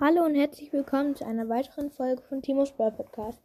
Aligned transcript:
Hallo 0.00 0.24
und 0.24 0.34
herzlich 0.34 0.72
willkommen 0.72 1.14
zu 1.14 1.24
einer 1.24 1.48
weiteren 1.48 1.88
Folge 1.88 2.20
von 2.22 2.42
Timos 2.42 2.72
Brawl 2.72 2.90
Podcast. 2.90 3.40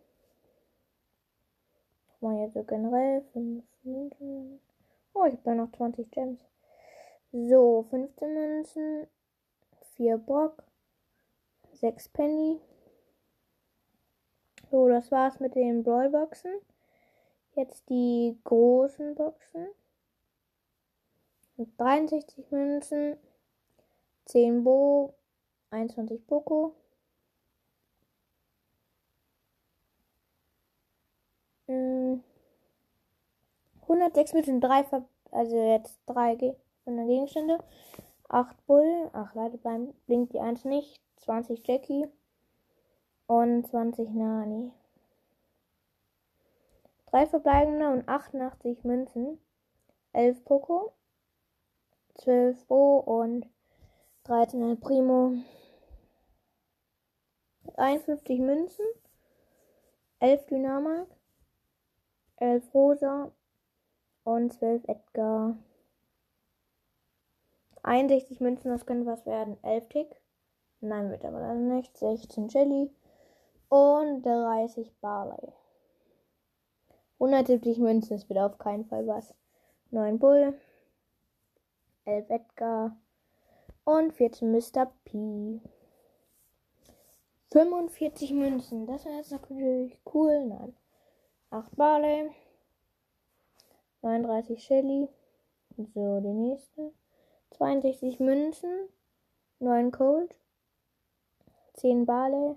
Mal 2.20 2.40
jetzt 2.40 2.56
so 2.56 2.64
generell 2.64 3.22
5 3.34 3.64
Münzen. 3.84 4.60
Oh, 5.14 5.26
ich 5.26 5.34
habe 5.34 5.44
da 5.44 5.54
noch 5.54 5.72
20 5.72 6.10
Gems. 6.10 6.40
So, 7.32 7.86
15 7.92 8.34
Münzen, 8.34 9.08
4 9.98 10.18
Brock, 10.18 10.64
6 11.74 12.10
Penny. 12.10 12.60
So, 14.72 14.90
das 14.90 15.12
war's 15.12 15.40
mit 15.40 15.54
den 15.54 15.84
Brawlboxen. 15.84 16.54
Jetzt 17.54 17.88
die 17.90 18.36
großen 18.46 19.14
Boxen. 19.14 19.68
63 21.78 22.50
Münzen, 22.50 23.18
10 24.26 24.64
Bo, 24.64 25.14
21 25.72 26.26
Poco. 26.26 26.76
Hm. 31.68 32.24
106 33.82 34.34
mit 34.34 34.48
den 34.48 34.62
3, 34.62 34.86
also 35.32 35.56
jetzt 35.56 36.00
3 36.08 36.36
Gegenstände. 36.86 37.60
8 38.28 38.66
Bull, 38.68 39.10
ach 39.14 39.34
leider 39.34 39.58
blinkt 40.06 40.34
die 40.34 40.40
1 40.40 40.66
nicht. 40.66 41.02
20 41.18 41.68
Jackie 41.68 42.08
und 43.28 43.68
20 43.68 44.10
Nani. 44.12 44.72
3 47.08 47.28
verbleibende 47.28 47.90
und 47.90 48.08
88 48.08 48.84
Münzen. 48.84 49.40
11 50.14 50.44
Poco, 50.44 50.94
12 52.16 52.66
Bo 52.66 53.00
und 53.00 53.48
13 54.24 54.62
El 54.62 54.76
Primo. 54.78 55.34
51 57.78 58.40
Münzen, 58.40 58.86
11 60.20 60.46
Dynamik, 60.48 61.08
11 62.38 62.74
Rosa 62.74 63.32
und 64.24 64.54
12 64.54 64.84
Edgar. 64.88 65.58
61 67.84 68.40
Münzen, 68.40 68.70
das 68.72 68.86
könnte 68.86 69.06
was 69.06 69.26
werden. 69.26 69.58
11 69.64 69.90
Tick. 69.90 70.22
Nein, 70.82 71.10
wird 71.10 71.26
aber 71.26 71.40
dann 71.40 71.68
nicht. 71.68 71.98
16 71.98 72.48
Jelly 72.50 72.94
und 73.70 74.24
30 74.24 74.94
Barley. 75.02 75.54
170 77.20 77.80
Münzen, 77.80 78.18
das 78.18 78.30
wird 78.30 78.40
auf 78.40 78.58
keinen 78.58 78.86
Fall 78.86 79.06
was. 79.08 79.36
9 79.92 80.20
Bull, 80.20 80.54
11 82.06 82.30
Edgar 82.30 82.98
und 83.84 84.14
14 84.14 84.52
Mr. 84.52 84.92
P. 85.04 85.60
45 87.52 88.34
Münzen. 88.34 88.86
Das 88.86 89.06
wäre 89.06 89.18
jetzt 89.18 89.32
natürlich 89.32 89.98
cool. 90.14 90.46
Nein. 90.46 90.76
8 91.50 91.76
Barley. 91.76 92.30
39 94.04 94.64
Shelly. 94.64 95.10
So, 95.78 96.20
die 96.20 96.28
nächste. 96.28 96.94
62 97.52 98.20
Münzen. 98.20 98.70
9 99.60 99.92
Cold. 99.92 100.36
10 101.74 102.06
Barley. 102.06 102.56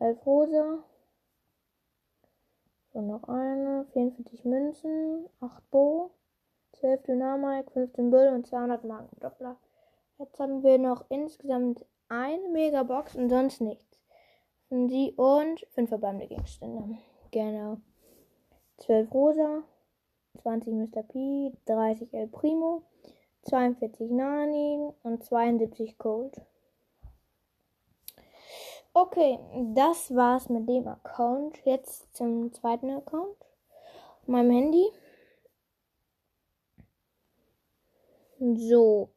11 0.00 0.26
Rosa. 0.26 0.78
So, 2.92 3.00
noch 3.00 3.22
eine. 3.28 3.86
44 3.92 4.44
Münzen. 4.44 5.28
8 5.40 5.70
Bo. 5.70 6.10
12 6.72 7.04
Dynamik. 7.04 7.70
15 7.70 8.10
Bull 8.10 8.32
und 8.34 8.48
200 8.48 8.82
Marken 8.82 9.20
Doppler. 9.20 9.56
Jetzt 10.18 10.40
haben 10.40 10.64
wir 10.64 10.78
noch 10.78 11.04
insgesamt 11.08 11.86
eine 12.08 12.48
Megabox 12.48 13.14
und 13.14 13.28
sonst 13.28 13.60
nichts 13.60 13.87
sie 14.70 15.12
und 15.16 15.66
5 15.70 15.88
verbleibende 15.88 16.26
Gegenstände. 16.26 16.98
Genau. 17.30 17.78
12 18.78 19.12
Rosa, 19.12 19.62
20 20.42 20.72
Mr. 20.72 21.02
P, 21.02 21.52
30 21.66 22.12
El 22.14 22.28
Primo, 22.28 22.82
42 23.42 24.10
Nani 24.10 24.92
und 25.02 25.24
72 25.24 25.98
Cold. 25.98 26.40
Okay, 28.94 29.38
das 29.74 30.14
war's 30.14 30.48
mit 30.48 30.68
dem 30.68 30.88
Account. 30.88 31.64
Jetzt 31.64 32.14
zum 32.16 32.52
zweiten 32.52 32.90
Account. 32.90 33.36
Meinem 34.26 34.50
Handy. 34.50 34.86
So. 38.40 39.10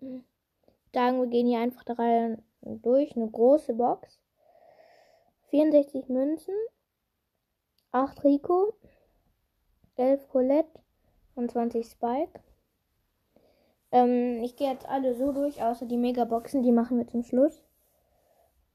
Sagen 0.93 1.19
wir 1.19 1.27
gehen 1.27 1.47
hier 1.47 1.59
einfach 1.59 1.83
drei 1.83 2.37
durch. 2.61 3.15
Eine 3.15 3.29
große 3.29 3.73
Box. 3.73 4.19
64 5.51 6.07
Münzen, 6.07 6.55
8 7.91 8.23
Rico, 8.23 8.73
11 9.97 10.29
Colette 10.29 10.79
und 11.35 11.51
20 11.51 11.85
Spike. 11.85 12.39
Ähm, 13.91 14.41
ich 14.43 14.55
gehe 14.55 14.71
jetzt 14.71 14.87
alle 14.87 15.13
so 15.13 15.33
durch, 15.33 15.61
außer 15.61 15.85
die 15.85 15.97
Megaboxen, 15.97 16.63
die 16.63 16.71
machen 16.71 16.97
wir 16.97 17.07
zum 17.07 17.23
Schluss. 17.23 17.61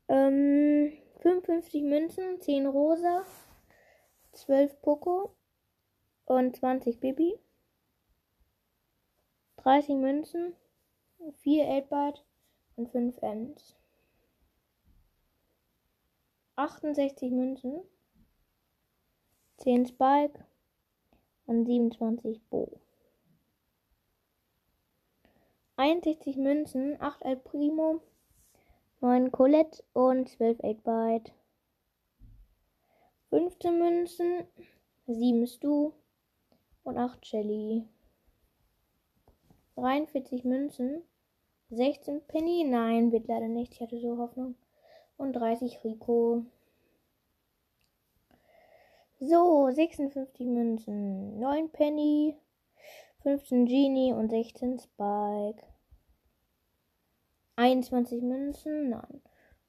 Ähm, 0.08 0.92
55 1.20 1.82
Münzen, 1.82 2.42
10 2.42 2.66
Rosa, 2.66 3.24
12 4.32 4.82
Poco 4.82 5.34
und 6.26 6.54
20 6.56 7.00
Bibi. 7.00 7.38
30 9.56 9.96
Münzen, 9.96 10.54
4 11.38 11.86
8 11.90 12.22
und 12.76 12.90
5 12.90 13.22
Ends. 13.22 13.75
68 16.58 17.32
Münzen, 17.32 17.82
10 19.58 19.84
Spike 19.88 20.42
und 21.44 21.66
27 21.66 22.40
Bo. 22.48 22.80
61 25.76 26.38
Münzen, 26.38 26.98
8 26.98 27.22
El 27.26 27.36
Primo, 27.36 28.00
9 29.02 29.30
Colette 29.32 29.84
und 29.92 30.30
12 30.30 30.60
8-Byte. 30.60 31.30
15 33.28 33.78
Münzen, 33.78 34.46
7 35.06 35.46
Stu 35.46 35.92
und 36.84 36.96
8 36.96 37.26
Shelly. 37.26 37.86
43 39.74 40.44
Münzen, 40.44 41.02
16 41.68 42.22
Penny, 42.28 42.64
nein, 42.64 43.12
wird 43.12 43.28
leider 43.28 43.48
nicht, 43.48 43.74
ich 43.74 43.82
hatte 43.82 44.00
so 44.00 44.16
Hoffnung 44.16 44.54
und 45.16 45.32
30 45.32 45.82
Rico. 45.84 46.44
So, 49.18 49.70
56 49.70 50.46
Münzen, 50.46 51.38
9 51.38 51.70
Penny, 51.70 52.38
15 53.22 53.66
Genie 53.66 54.12
und 54.12 54.30
16 54.30 54.78
Spike. 54.78 55.62
21 57.56 58.22
Münzen, 58.22 58.90
nein, 58.90 59.22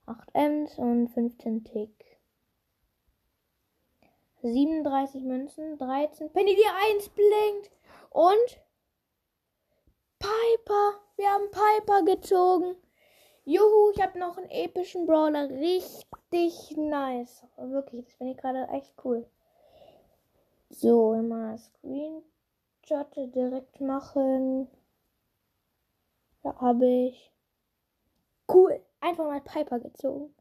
8 0.05 0.29
Ms 0.33 0.77
und 0.77 1.07
15 1.07 1.63
Tick. 1.63 2.19
37 4.41 5.23
Münzen, 5.23 5.77
13 5.77 6.31
Penny, 6.31 6.55
die 6.55 6.95
1 6.95 7.09
blinkt. 7.09 7.71
Und 8.09 8.61
Piper, 10.19 11.01
wir 11.15 11.29
haben 11.29 11.49
Piper 11.51 12.03
gezogen. 12.03 12.75
Juhu, 13.49 13.91
ich 13.91 14.01
habe 14.01 14.19
noch 14.19 14.37
einen 14.37 14.49
epischen 14.49 15.05
Brawler. 15.05 15.49
Richtig 15.49 16.75
nice. 16.75 17.45
Wirklich, 17.55 18.03
das 18.03 18.13
finde 18.15 18.33
ich 18.33 18.37
gerade 18.39 18.67
echt 18.73 18.93
cool. 19.05 19.25
So, 20.69 21.13
immer 21.13 21.57
Screenshot 21.57 23.15
direkt 23.15 23.79
machen. 23.79 24.67
Ja, 26.43 26.59
habe 26.59 26.85
ich. 26.87 27.31
Cool. 28.51 28.81
Einfach 28.99 29.23
mal 29.23 29.39
Piper 29.39 29.79
gezogen. 29.79 30.35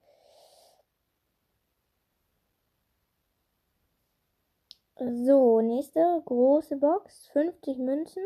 So, 4.98 5.60
nächste 5.60 6.22
große 6.24 6.76
Box. 6.78 7.28
50 7.28 7.78
Münzen, 7.78 8.24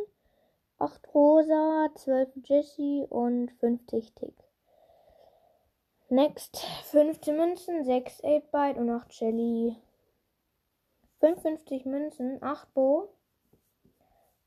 8 0.78 1.14
Rosa, 1.14 1.90
12 1.96 2.30
Jessie 2.46 3.06
und 3.10 3.50
50 3.60 4.14
Tick. 4.14 4.49
Next, 6.12 6.56
15 6.90 7.36
Münzen, 7.36 7.84
6 7.84 8.24
8-Byte 8.24 8.78
und 8.78 8.90
8 8.90 9.14
Shelly. 9.14 9.76
55 11.20 11.84
Münzen, 11.84 12.42
8 12.42 12.74
Bo, 12.74 13.10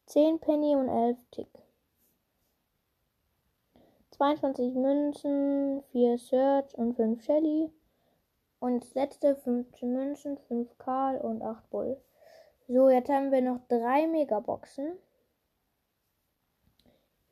10 0.08 0.42
Penny 0.42 0.76
und 0.76 0.90
11 0.90 1.18
Tick. 1.32 1.48
22 4.12 4.74
Münzen, 4.74 5.84
4 5.94 6.18
Search 6.18 6.78
und 6.78 6.96
5 6.96 7.24
Shelly. 7.24 7.72
Und 8.60 8.94
letzte 8.94 9.38
15 9.38 9.94
Münzen, 9.94 10.38
5 10.50 10.78
Karl 10.78 11.18
und 11.22 11.42
8 11.42 11.70
Bull. 11.70 11.96
So, 12.68 12.90
jetzt 12.90 13.10
haben 13.10 13.32
wir 13.32 13.42
noch 13.42 13.62
drei 13.70 14.06
Megaboxen. 14.08 14.98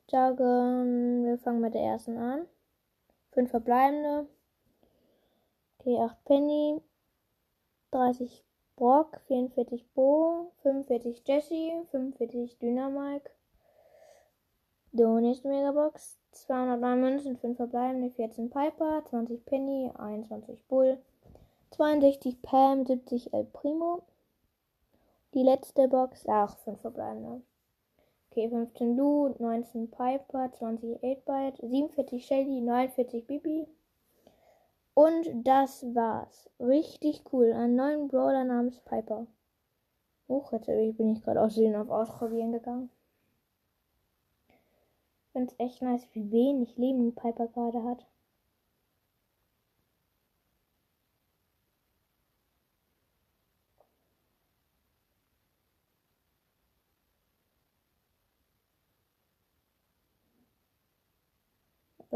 Ich 0.06 0.10
sage, 0.10 0.42
wir 0.42 1.36
fangen 1.36 1.60
mit 1.60 1.74
der 1.74 1.82
ersten 1.82 2.16
an. 2.16 2.46
Fünf 3.32 3.50
verbleibende. 3.50 4.26
Okay, 5.78 5.98
8 5.98 6.24
Penny. 6.24 6.80
30 7.90 8.44
Brock, 8.76 9.20
44 9.26 9.86
Bo, 9.94 10.52
45 10.62 11.22
Jesse, 11.26 11.86
45 11.90 12.58
Dynamike. 12.58 13.30
Nächste 14.92 15.48
Megabox. 15.48 16.22
209 16.32 17.00
Münzen, 17.00 17.36
5 17.36 17.56
verbleibende, 17.56 18.10
14 18.10 18.50
Piper, 18.50 19.04
20 19.04 19.44
Penny, 19.44 19.92
21 19.98 20.66
Bull, 20.66 20.98
62 21.70 22.40
Pam, 22.42 22.86
70 22.86 23.32
El 23.34 23.44
Primo, 23.44 24.02
die 25.34 25.42
letzte 25.42 25.88
Box, 25.88 26.26
ach, 26.26 26.56
5 26.58 26.80
verbleibende. 26.80 27.42
Okay, 28.32 28.48
15 28.48 28.96
Lu, 28.96 29.28
19 29.38 29.90
Piper, 29.90 30.50
20 30.50 31.02
8-Byte, 31.02 31.58
47 31.60 32.24
Shelly, 32.24 32.62
49 32.62 33.26
Bibi. 33.26 33.68
Und 34.94 35.28
das 35.44 35.84
war's. 35.94 36.48
Richtig 36.58 37.24
cool. 37.30 37.52
Ein 37.52 37.76
neuen 37.76 38.08
Brawler 38.08 38.44
namens 38.44 38.80
Piper. 38.80 39.26
Hoch, 40.28 40.50
jetzt 40.50 40.64
bin 40.64 41.10
ich 41.10 41.22
gerade 41.22 41.42
aus 41.42 41.52
Versehen 41.52 41.76
auf 41.76 41.90
Ausprobieren 41.90 42.52
gegangen. 42.52 42.88
Ich 44.48 45.32
finde 45.32 45.52
es 45.52 45.60
echt 45.60 45.82
nice, 45.82 46.08
wie 46.14 46.32
wenig 46.32 46.78
Leben 46.78 47.14
Piper 47.14 47.48
gerade 47.48 47.84
hat. 47.84 48.06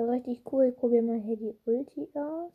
Richtig 0.05 0.43
cool. 0.53 0.67
Ich 0.67 0.77
probiere 0.77 1.03
mal 1.03 1.21
hier 1.21 1.37
die 1.37 1.57
Ulti 1.65 2.09
aus. 2.15 2.53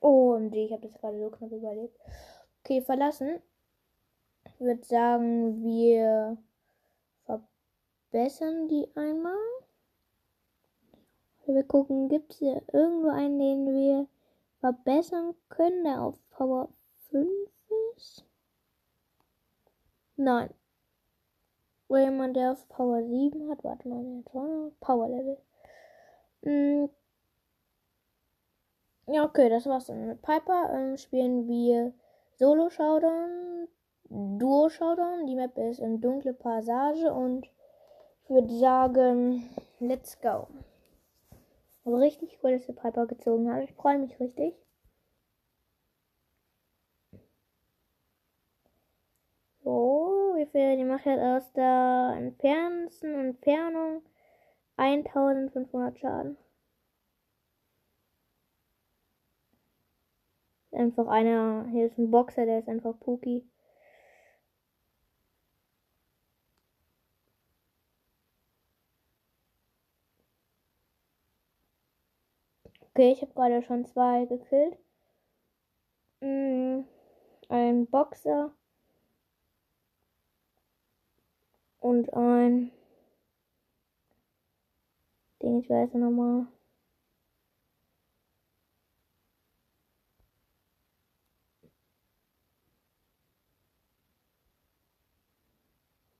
Oh, 0.00 0.38
ich 0.52 0.72
habe 0.72 0.88
das 0.88 1.00
gerade 1.00 1.18
so 1.18 1.30
knapp 1.30 1.52
überlebt. 1.52 1.98
Okay, 2.60 2.82
verlassen. 2.82 3.40
Ich 4.44 4.60
würde 4.60 4.84
sagen, 4.84 5.62
wir 5.62 6.36
verbessern 7.24 8.68
die 8.68 8.88
einmal. 8.94 9.36
Wir 11.46 11.64
gucken, 11.64 12.08
gibt 12.08 12.32
es 12.32 12.38
hier 12.38 12.62
irgendwo 12.72 13.08
einen, 13.08 13.38
den 13.38 13.74
wir 13.74 14.06
verbessern 14.60 15.34
können, 15.48 15.84
der 15.84 16.00
auf 16.02 16.14
Power 16.30 16.68
5 17.10 17.28
ist? 17.96 18.24
Nein. 20.16 20.50
Oder 21.90 22.02
jemand, 22.02 22.36
der 22.36 22.52
auf 22.52 22.68
Power 22.68 23.02
7 23.02 23.50
hat. 23.50 23.64
Warte 23.64 23.88
mal, 23.88 24.04
jetzt 24.18 24.30
Power 24.78 25.08
Level. 25.08 25.36
Hm. 26.44 26.88
Ja, 29.08 29.24
okay, 29.24 29.48
das 29.48 29.66
war's 29.66 29.86
dann 29.86 30.06
mit 30.06 30.22
Piper. 30.22 30.70
Ähm, 30.72 30.96
spielen 30.96 31.48
wir 31.48 31.92
Solo 32.36 32.70
Showdown, 32.70 33.66
Duo 34.04 34.68
Showdown. 34.68 35.26
Die 35.26 35.34
Map 35.34 35.58
ist 35.58 35.80
in 35.80 36.00
dunkle 36.00 36.32
Passage 36.32 37.12
und 37.12 37.46
ich 38.22 38.30
würde 38.30 38.56
sagen, 38.56 39.50
let's 39.80 40.20
go. 40.20 40.46
Richtig 41.84 42.38
cool, 42.44 42.52
dass 42.52 42.66
der 42.66 42.74
Piper 42.74 43.08
gezogen 43.08 43.52
hat. 43.52 43.64
Ich 43.64 43.74
freue 43.74 43.98
mich 43.98 44.20
richtig. 44.20 44.54
Viel 50.52 50.76
die 50.76 50.84
macht 50.84 51.06
jetzt 51.06 51.20
aus 51.20 51.52
der 51.52 52.14
entfernsten 52.16 53.14
Entfernung 53.14 54.02
1500 54.76 55.98
Schaden. 55.98 56.36
Einfach 60.72 61.06
einer, 61.08 61.66
hier 61.70 61.86
ist 61.86 61.98
ein 61.98 62.10
Boxer, 62.10 62.46
der 62.46 62.58
ist 62.60 62.68
einfach 62.68 62.98
Puki. 62.98 63.44
Okay, 72.92 73.12
ich 73.12 73.22
habe 73.22 73.32
gerade 73.34 73.62
schon 73.62 73.84
zwei 73.86 74.26
gekillt. 74.26 74.76
Mm, 76.20 76.84
ein 77.48 77.86
Boxer. 77.86 78.52
Und 81.80 82.12
ein 82.12 82.70
Ding, 85.42 85.60
ich 85.62 85.70
weiß 85.70 85.94
nochmal. 85.94 86.46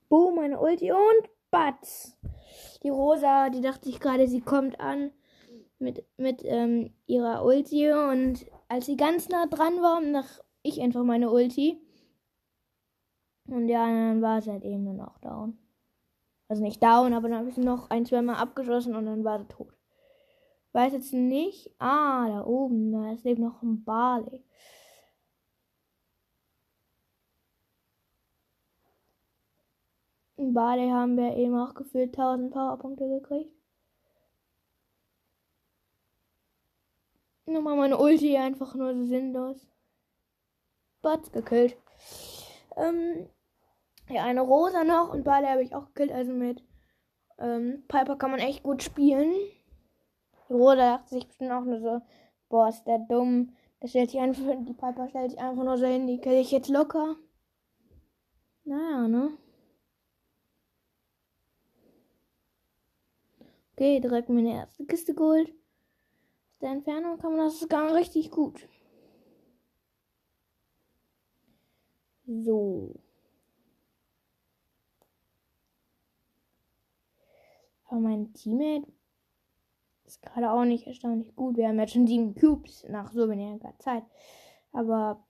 Boom, 0.08 0.36
meine 0.36 0.58
Ulti 0.58 0.90
und 0.90 1.28
Batz. 1.50 2.16
Die 2.82 2.88
Rosa, 2.88 3.50
die 3.50 3.60
dachte 3.60 3.88
ich 3.88 4.00
gerade, 4.00 4.26
sie 4.26 4.40
kommt 4.40 4.80
an 4.80 5.12
mit, 5.78 6.04
mit 6.16 6.42
ähm, 6.44 6.92
ihrer 7.06 7.44
Ulti 7.44 7.92
und 7.92 8.46
als 8.68 8.86
sie 8.86 8.96
ganz 8.96 9.28
nah 9.28 9.46
dran 9.46 9.80
war, 9.82 10.00
nach 10.00 10.40
ich 10.62 10.80
einfach 10.80 11.04
meine 11.04 11.30
Ulti. 11.30 11.80
Und 13.50 13.68
ja, 13.68 13.84
dann 13.86 14.22
war 14.22 14.40
sie 14.40 14.50
halt 14.52 14.64
eben 14.64 14.86
dann 14.86 15.00
auch 15.00 15.18
down. 15.18 15.58
Also 16.48 16.62
nicht 16.62 16.82
down, 16.82 17.12
aber 17.14 17.28
dann 17.28 17.38
habe 17.38 17.48
ich 17.50 17.56
noch 17.56 17.90
ein, 17.90 18.06
zwei 18.06 18.22
Mal 18.22 18.36
abgeschossen 18.36 18.94
und 18.94 19.06
dann 19.06 19.24
war 19.24 19.40
sie 19.40 19.46
tot. 19.48 19.72
Weiß 20.72 20.92
jetzt 20.92 21.12
nicht. 21.12 21.70
Ah, 21.80 22.28
da 22.28 22.44
oben, 22.44 22.92
da 22.92 23.12
ist 23.12 23.26
eben 23.26 23.42
noch 23.42 23.60
ein 23.62 23.84
Barley. 23.84 24.44
In 30.36 30.54
Barley 30.54 30.88
haben 30.90 31.16
wir 31.16 31.36
eben 31.36 31.56
auch 31.56 31.74
gefühlt 31.74 32.16
1000 32.16 32.52
Powerpunkte 32.52 33.08
gekriegt. 33.08 33.52
Nochmal 37.46 37.76
meine 37.76 37.98
Ulti 37.98 38.36
einfach 38.36 38.74
nur 38.76 38.94
so 38.94 39.04
sinnlos. 39.04 39.66
Bots 41.02 41.32
gekillt. 41.32 41.76
Ähm, 42.76 43.28
ja, 44.10 44.24
eine 44.24 44.40
Rosa 44.40 44.84
noch 44.84 45.12
und 45.12 45.24
Barley 45.24 45.48
habe 45.48 45.62
ich 45.62 45.74
auch 45.74 45.86
gekillt, 45.86 46.12
also 46.12 46.32
mit 46.32 46.62
ähm, 47.38 47.84
Piper 47.88 48.16
kann 48.16 48.30
man 48.30 48.40
echt 48.40 48.62
gut 48.62 48.82
spielen. 48.82 49.32
Die 50.48 50.52
Rosa 50.52 50.76
dachte 50.96 51.10
sich 51.10 51.26
bestimmt 51.26 51.52
auch 51.52 51.64
nur 51.64 51.80
so, 51.80 52.00
boah, 52.48 52.68
ist 52.68 52.84
der 52.84 52.98
dumm. 52.98 53.54
Der 53.82 53.88
stellt 53.88 54.10
sich 54.10 54.20
einfach, 54.20 54.42
die 54.44 54.74
Piper 54.74 55.08
stellt 55.08 55.30
sich 55.30 55.40
einfach 55.40 55.64
nur 55.64 55.78
so 55.78 55.86
hin, 55.86 56.06
die 56.06 56.18
kill 56.20 56.34
ich 56.34 56.50
jetzt 56.50 56.68
locker. 56.68 57.16
Naja, 58.64 59.08
ne? 59.08 59.38
Okay, 63.72 64.00
direkt 64.00 64.28
meine 64.28 64.52
erste 64.52 64.84
Kiste 64.84 65.14
geholt. 65.14 65.48
Aus 65.48 66.58
der 66.60 66.70
Entfernung 66.72 67.18
kann 67.18 67.34
man 67.34 67.46
das 67.46 67.66
gar 67.68 67.94
richtig 67.94 68.30
gut. 68.30 68.68
So. 72.26 72.94
Aber 77.90 78.00
mein 78.00 78.32
Teammate 78.34 78.86
ist 80.06 80.22
gerade 80.22 80.50
auch 80.52 80.64
nicht 80.64 80.86
erstaunlich 80.86 81.34
gut. 81.36 81.56
Wir 81.56 81.68
haben 81.68 81.78
jetzt 81.80 81.92
schon 81.92 82.06
sieben 82.06 82.34
Cubes 82.34 82.84
nach 82.88 83.12
so 83.12 83.28
weniger 83.28 83.76
Zeit. 83.78 84.04
Aber 84.72 85.24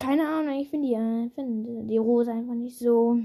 keine 0.00 0.28
Ahnung, 0.28 0.58
ich 0.60 0.68
finde 0.70 0.88
die, 0.88 0.94
äh, 0.94 1.30
find 1.30 1.90
die 1.90 1.96
Rose 1.98 2.32
einfach 2.32 2.54
nicht 2.54 2.78
so. 2.78 3.18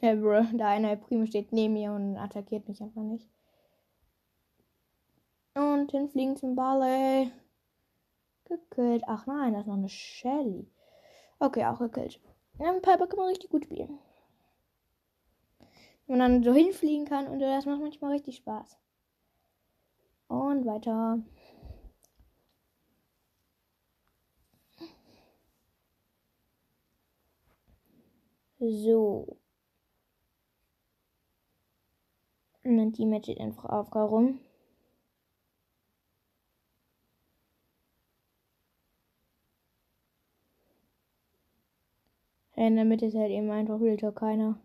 Ja, 0.00 0.14
Bro, 0.14 0.42
da 0.56 0.68
eine 0.68 0.96
Primo 0.96 1.26
steht 1.26 1.52
neben 1.52 1.74
mir 1.74 1.92
und 1.92 2.16
attackiert 2.16 2.68
mich 2.68 2.80
einfach 2.82 3.02
nicht. 3.02 3.28
Und 5.78 5.92
hinfliegen 5.92 6.36
zum 6.36 6.56
Barley. 6.56 7.30
Gekillt. 8.46 9.04
Ach 9.06 9.26
nein, 9.26 9.52
da 9.52 9.60
ist 9.60 9.66
noch 9.66 9.74
eine 9.74 9.88
Shelly. 9.88 10.66
Okay, 11.38 11.64
auch 11.66 11.78
gekillt. 11.78 12.20
Ja, 12.58 12.72
Piper 12.72 13.06
kann 13.06 13.18
man 13.18 13.28
richtig 13.28 13.50
gut 13.50 13.64
spielen. 13.64 13.98
Wenn 16.06 16.18
man 16.18 16.32
dann 16.32 16.42
so 16.42 16.52
hinfliegen 16.52 17.06
kann 17.06 17.28
und 17.28 17.38
das 17.38 17.64
macht 17.64 17.80
manchmal 17.80 18.12
richtig 18.12 18.36
Spaß. 18.36 18.76
Und 20.26 20.66
weiter. 20.66 21.20
So. 28.58 29.38
Und 32.64 32.92
die 32.98 33.06
Match 33.06 33.26
steht 33.26 33.40
einfach 33.40 33.66
auf 33.66 33.94
rum. 33.94 34.40
In 42.58 42.74
der 42.74 42.84
Mitte 42.84 43.06
ist 43.06 43.14
halt 43.14 43.30
eben 43.30 43.52
einfach 43.52 43.80
Realtor 43.80 44.12
keiner. 44.12 44.58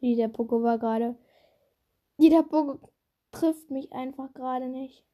Dieser 0.00 0.28
Poko 0.28 0.62
war 0.62 0.78
gerade. 0.78 1.16
Jeder 2.18 2.42
Poko 2.42 2.78
trifft 3.32 3.70
mich 3.70 3.92
einfach 3.92 4.32
gerade 4.34 4.68
nicht. 4.68 5.04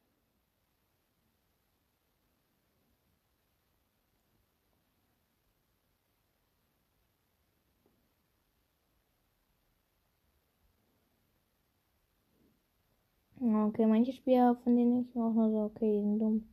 Okay, 13.43 13.87
manche 13.87 14.13
Spieler, 14.13 14.55
von 14.63 14.75
denen 14.75 15.01
ich 15.01 15.15
auch 15.15 15.33
nur 15.33 15.49
so, 15.49 15.57
okay, 15.63 15.91
die 15.91 16.01
sind 16.01 16.19
dumm. 16.19 16.47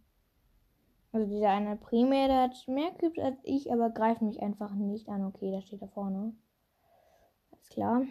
Also 1.12 1.26
dieser 1.28 1.50
eine 1.50 1.76
Primär, 1.76 2.28
der 2.28 2.42
hat 2.44 2.66
mehr 2.66 2.90
Cubes 2.92 3.18
als 3.18 3.38
ich, 3.42 3.70
aber 3.70 3.90
greift 3.90 4.22
mich 4.22 4.40
einfach 4.40 4.74
nicht 4.74 5.08
an. 5.08 5.26
Okay, 5.26 5.50
da 5.50 5.60
steht 5.60 5.82
da 5.82 5.86
vorne. 5.88 6.34
Klar. 7.70 8.06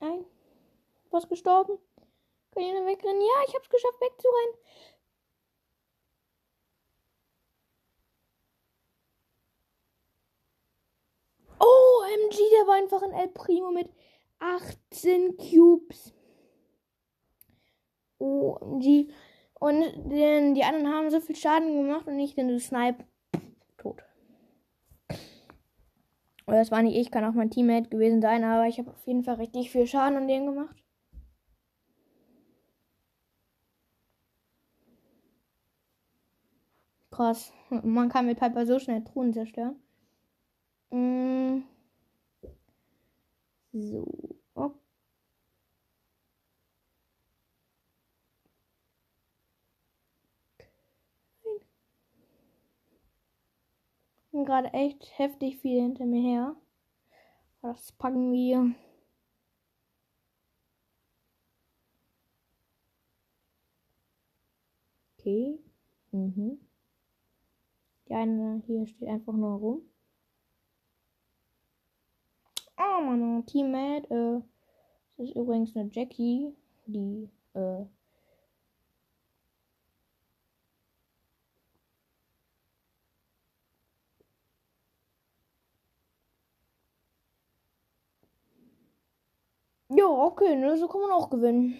Nein. 0.00 0.24
Was 1.10 1.28
gestorben? 1.28 1.78
Ich 2.56 2.72
noch 2.74 2.86
wegrennen? 2.86 3.20
Ja, 3.20 3.44
ich 3.48 3.54
hab's 3.54 3.68
geschafft, 3.70 4.00
wegzurennen. 4.00 4.56
Oh, 11.58 12.02
MG, 12.04 12.36
der 12.36 12.66
war 12.66 12.74
einfach 12.76 13.02
ein 13.02 13.12
El 13.12 13.28
Primo 13.28 13.70
mit 13.70 13.88
18 14.38 15.36
Cubes. 15.36 16.14
OMG. 18.18 19.10
Und 19.58 19.82
den, 20.10 20.54
die 20.54 20.64
anderen 20.64 20.92
haben 20.92 21.10
so 21.10 21.20
viel 21.20 21.36
Schaden 21.36 21.76
gemacht 21.76 22.06
und 22.06 22.18
ich 22.18 22.34
den 22.34 22.58
Snipe 22.60 23.04
tot. 23.78 24.02
Oder 26.46 26.58
das 26.58 26.70
war 26.70 26.82
nicht 26.82 26.96
ich, 26.96 27.10
kann 27.10 27.24
auch 27.24 27.32
mein 27.32 27.50
Teammate 27.50 27.88
gewesen 27.88 28.20
sein, 28.20 28.44
aber 28.44 28.66
ich 28.68 28.78
habe 28.78 28.90
auf 28.90 29.06
jeden 29.06 29.24
Fall 29.24 29.36
richtig 29.36 29.70
viel 29.70 29.86
Schaden 29.86 30.16
an 30.16 30.28
dem 30.28 30.46
gemacht. 30.46 30.76
Krass. 37.10 37.52
Man 37.70 38.10
kann 38.10 38.26
mit 38.26 38.38
Piper 38.38 38.66
so 38.66 38.78
schnell 38.78 39.02
Truhen 39.02 39.32
zerstören. 39.32 39.80
Mm. 40.90 41.62
So. 43.72 44.04
Okay. 44.54 44.86
gerade 54.44 54.72
echt 54.72 55.18
heftig 55.18 55.58
viel 55.58 55.80
hinter 55.80 56.06
mir 56.06 56.22
her. 56.22 56.56
Das 57.62 57.92
packen 57.92 58.32
wir. 58.32 58.74
Okay. 65.18 65.58
Mhm. 66.12 66.60
Die 68.08 68.14
eine 68.14 68.62
hier 68.66 68.86
steht 68.86 69.08
einfach 69.08 69.32
nur 69.32 69.58
rum. 69.58 69.82
Oh, 72.96 73.00
meine 73.02 73.44
Teammate. 73.44 74.06
Äh, 74.10 74.42
das 75.16 75.28
ist 75.28 75.36
übrigens 75.36 75.76
eine 75.76 75.90
Jackie, 75.92 76.54
die 76.86 77.28
äh, 77.54 77.84
Ja, 89.88 90.06
okay, 90.06 90.56
ne, 90.56 90.76
so 90.76 90.88
kann 90.88 91.00
man 91.00 91.12
auch 91.12 91.30
gewinnen. 91.30 91.76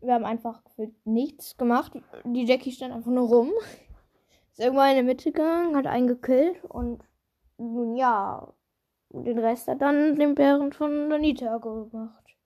Wir 0.00 0.14
haben 0.14 0.24
einfach 0.24 0.62
nichts 1.04 1.56
gemacht. 1.56 1.92
Die 2.24 2.44
Jackie 2.44 2.72
stand 2.72 2.94
einfach 2.94 3.10
nur 3.10 3.28
rum. 3.28 3.50
Ist 4.52 4.60
irgendwann 4.60 4.90
in 4.90 4.96
der 4.96 5.04
Mitte 5.04 5.32
gegangen, 5.32 5.76
hat 5.76 5.86
einen 5.86 6.06
gekillt 6.06 6.64
und 6.64 7.02
nun 7.58 7.96
ja, 7.96 8.52
den 9.10 9.38
Rest 9.38 9.68
hat 9.68 9.82
dann 9.82 10.16
den 10.16 10.34
Bären 10.34 10.72
von 10.72 11.10
Danita 11.10 11.58
gemacht. 11.58 12.36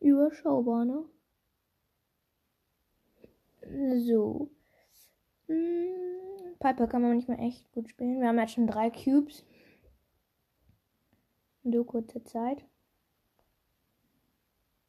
Überschaubar, 0.00 0.84
ne? 0.84 1.04
So. 3.98 4.50
Hm, 5.48 6.56
Piper 6.58 6.86
kann 6.86 7.02
man 7.02 7.16
nicht 7.16 7.28
mehr 7.28 7.38
echt 7.38 7.70
gut 7.72 7.88
spielen. 7.88 8.20
Wir 8.20 8.28
haben 8.28 8.38
jetzt 8.38 8.52
schon 8.52 8.66
drei 8.66 8.90
Cubes 8.90 9.44
in 11.62 11.72
so 11.72 11.84
kurzer 11.84 12.24
Zeit. 12.24 12.64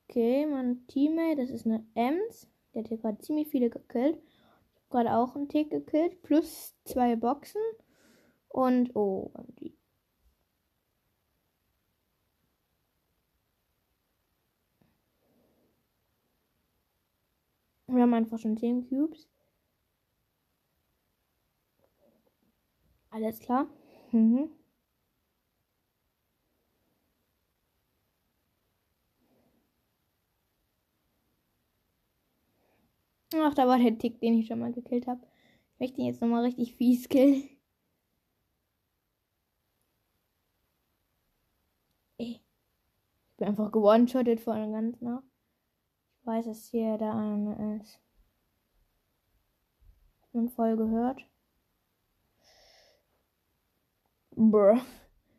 Okay, 0.10 0.46
mein 0.46 0.86
Teammate, 0.88 1.42
das 1.42 1.50
ist 1.50 1.66
eine 1.66 1.86
Ems. 1.96 2.48
Der 2.74 2.84
hat 2.84 2.90
hier 2.90 2.98
gerade 2.98 3.18
ziemlich 3.20 3.48
viele 3.50 3.70
gekillt. 3.70 4.18
Ich 4.18 4.76
habe 4.76 4.90
gerade 4.90 5.18
auch 5.18 5.36
einen 5.36 5.50
Tick 5.50 5.70
gekillt. 5.70 6.22
Plus 6.24 6.76
zwei 6.86 7.16
Boxen. 7.16 7.62
Und 8.50 8.96
oh, 8.96 9.32
Wir 17.90 18.02
haben 18.04 18.14
einfach 18.14 18.38
schon 18.38 18.58
10 18.58 18.88
Cubes. 18.90 19.28
Alles 23.10 23.40
klar. 23.40 23.68
Mhm. 24.12 24.50
Ach, 33.36 33.54
da 33.54 33.68
war 33.68 33.78
der 33.78 33.98
Tick, 33.98 34.20
den 34.20 34.40
ich 34.40 34.48
schon 34.48 34.60
mal 34.60 34.72
gekillt 34.74 35.08
habe. 35.08 35.22
Ich 35.74 35.80
möchte 35.80 36.02
ihn 36.02 36.08
jetzt 36.08 36.22
nochmal 36.22 36.44
richtig 36.44 36.76
fies 36.76 37.08
killen. 37.10 37.50
Bin 43.38 43.48
einfach 43.48 43.72
gewone-shottet 43.72 44.42
von 44.42 44.74
ganz 44.74 45.00
nah. 45.02 45.24
Ich 46.20 46.28
weiß, 46.28 46.46
dass 46.46 46.68
hier 46.68 46.98
der 46.98 47.14
eine 47.14 47.80
ist. 47.82 48.00
Man 50.34 50.50
voll 50.50 50.76
gehört. 50.76 51.26
Brr. 54.36 54.82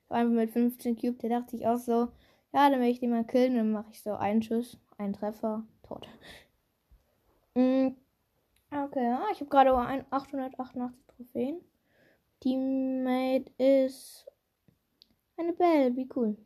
Einfach 0.08 0.32
mit 0.32 0.50
15 0.50 0.96
Cube, 0.96 1.18
der 1.18 1.30
dachte 1.30 1.54
ich 1.54 1.66
auch 1.66 1.76
so, 1.76 2.08
ja, 2.52 2.70
dann 2.70 2.80
will 2.80 2.88
ich 2.88 3.00
den 3.00 3.10
mal 3.10 3.24
killen, 3.24 3.56
dann 3.56 3.70
mache 3.70 3.90
ich 3.92 4.02
so 4.02 4.14
einen 4.14 4.42
Schuss, 4.42 4.78
einen 4.96 5.12
Treffer, 5.12 5.64
tot. 5.82 6.08
Mm, 7.54 7.88
okay, 8.70 9.04
ja, 9.04 9.22
ich 9.32 9.40
habe 9.40 9.50
gerade 9.50 9.72
888 10.10 10.98
Trophäen. 11.08 11.60
Teammate 12.40 13.52
ist 13.58 14.26
eine 15.36 15.52
Belle, 15.52 15.94
wie 15.94 16.08
cool. 16.16 16.36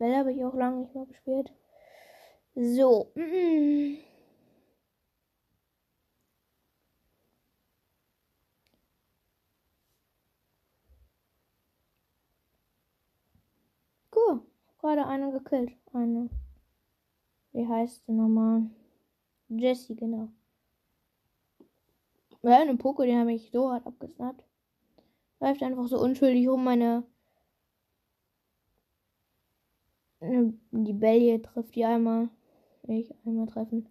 Mit 0.00 0.08
Belle 0.08 0.18
habe 0.20 0.32
ich 0.32 0.42
auch 0.42 0.54
lange 0.54 0.80
nicht 0.80 0.94
mehr 0.94 1.04
gespielt. 1.04 1.52
So. 2.54 3.12
Cool. 14.12 14.42
Gerade 14.80 15.06
eine 15.06 15.30
gekillt. 15.32 15.70
Eine. 15.92 16.28
Wie 17.52 17.66
heißt 17.66 18.06
sie 18.06 18.12
nochmal? 18.12 18.68
Jessie, 19.48 19.94
genau. 19.94 20.30
Ja, 22.42 22.58
eine 22.58 22.76
Poko, 22.76 23.04
den 23.04 23.18
habe 23.20 23.32
ich 23.32 23.50
so 23.52 23.70
hart 23.70 23.86
abgesnappt. 23.86 24.44
Läuft 25.40 25.62
einfach 25.62 25.86
so 25.86 26.00
unschuldig 26.00 26.48
rum, 26.48 26.64
meine. 26.64 27.04
Die 30.20 30.92
Belle 30.92 31.40
trifft 31.42 31.74
die 31.74 31.84
einmal. 31.84 32.28
Ich 32.82 33.14
einmal 33.24 33.46
treffen. 33.46 33.88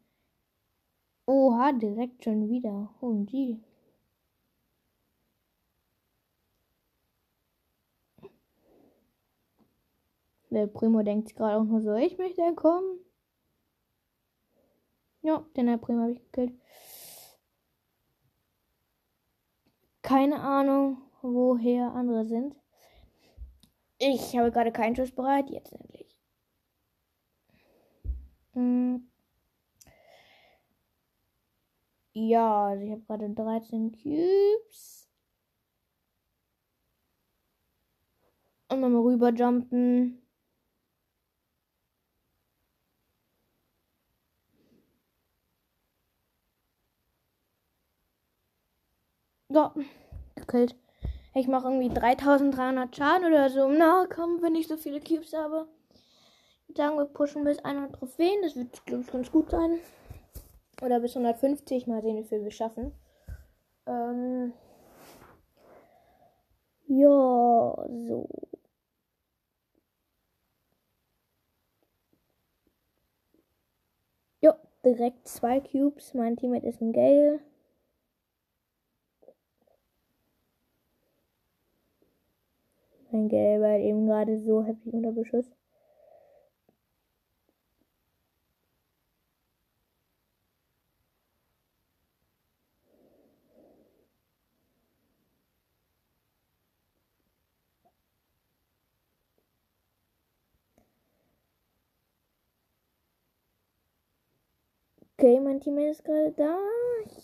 Oha, 1.26 1.72
direkt 1.74 2.24
schon 2.24 2.50
wieder. 2.50 2.94
Oh, 3.02 3.14
die. 3.24 3.60
Der 10.52 10.66
Primo 10.68 11.04
denkt 11.04 11.36
gerade 11.36 11.58
auch 11.58 11.64
nur 11.64 11.82
so, 11.82 11.94
ich 11.94 12.18
möchte 12.18 12.42
entkommen. 12.42 13.00
Ja, 15.22 15.46
den 15.56 15.68
Herr 15.68 15.78
Primo 15.78 16.02
habe 16.02 16.14
ich 16.14 16.24
gekillt. 16.24 16.60
Keine 20.02 20.40
Ahnung, 20.40 20.98
woher 21.22 21.94
andere 21.94 22.26
sind. 22.26 22.56
Ich 24.00 24.36
habe 24.38 24.52
gerade 24.52 24.72
keinen 24.72 24.96
Schuss 24.96 25.12
bereit. 25.12 25.50
Jetzt 25.50 25.74
endlich. 25.74 25.99
Hm. 28.54 28.98
Ja, 32.14 32.68
also 32.68 32.84
ich 32.84 32.92
habe 32.92 33.02
gerade 33.02 33.30
13 33.34 33.92
Cubes. 33.92 35.08
Und 38.70 38.80
nochmal 38.82 39.02
rüberjumpen. 39.02 40.22
Ja, 49.50 49.74
gekillt. 50.36 50.76
Ich 51.36 51.48
mache 51.48 51.68
irgendwie 51.70 51.90
3300 51.94 52.96
Schaden 52.96 53.28
oder 53.28 53.50
so 53.50 53.66
im 53.70 53.78
Nahkampf, 53.78 54.42
wenn 54.42 54.56
ich 54.56 54.68
so 54.68 54.78
viele 54.78 55.02
Cubes 55.02 55.34
habe. 55.34 55.68
Sagen, 56.76 56.98
wir 56.98 57.06
pushen 57.06 57.44
bis 57.44 57.60
100 57.60 57.94
Trophäen. 57.96 58.42
Das 58.42 58.56
wird, 58.56 58.86
glaube 58.86 59.02
ich, 59.04 59.12
ganz 59.12 59.32
gut 59.32 59.50
sein. 59.50 59.80
Oder 60.82 61.00
bis 61.00 61.16
150. 61.16 61.88
Mal 61.88 62.02
sehen, 62.02 62.18
wie 62.18 62.24
viel 62.28 62.44
wir 62.44 62.52
schaffen. 62.52 62.92
Ähm 63.88 64.54
ja, 66.88 67.88
so. 68.06 68.28
Ja, 74.42 74.56
direkt 74.86 75.28
zwei 75.28 75.60
Cubes. 75.60 76.14
Mein 76.14 76.38
Teammate 76.38 76.68
ist 76.68 76.82
ein 76.82 76.94
Gale. 76.94 77.40
Mein 83.12 83.28
Gelber 83.28 83.72
hat 83.74 83.82
eben 83.82 84.06
gerade 84.06 84.40
so 84.40 84.64
heftig 84.64 84.94
unter 84.94 85.12
Beschuss. 85.12 85.46
Okay, 105.30 105.40
mein 105.42 105.62
Team 105.62 105.78
ist 105.78 106.04
gerade 106.04 106.32
da. 106.32 106.58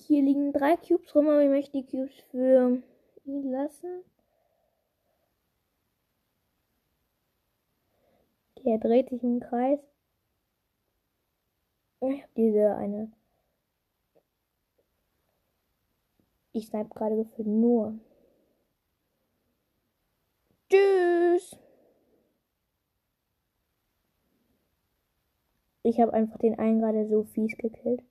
Hier 0.06 0.22
liegen 0.22 0.54
drei 0.54 0.78
Cubes 0.78 1.16
rum, 1.16 1.28
aber 1.28 1.42
ich 1.42 1.50
möchte 1.50 1.72
die 1.72 1.88
Cubes 1.88 2.14
für 2.30 2.84
ihn 3.26 3.52
lassen. 3.52 4.04
Der 8.64 8.78
dreht 8.78 9.10
sich 9.10 9.24
im 9.24 9.40
Kreis. 9.40 9.80
Ich 12.02 12.22
habe 12.22 12.32
diese 12.38 12.76
eine. 12.76 13.12
Ich 16.52 16.68
snipe 16.68 16.94
gerade 16.94 17.16
gefühlt 17.16 17.48
nur. 17.48 17.98
Tschüss. 20.70 21.58
Ich 25.86 26.00
habe 26.00 26.14
einfach 26.14 26.40
den 26.40 26.58
einen 26.58 26.80
gerade 26.80 27.08
so 27.08 27.22
fies 27.22 27.56
gekillt. 27.58 28.02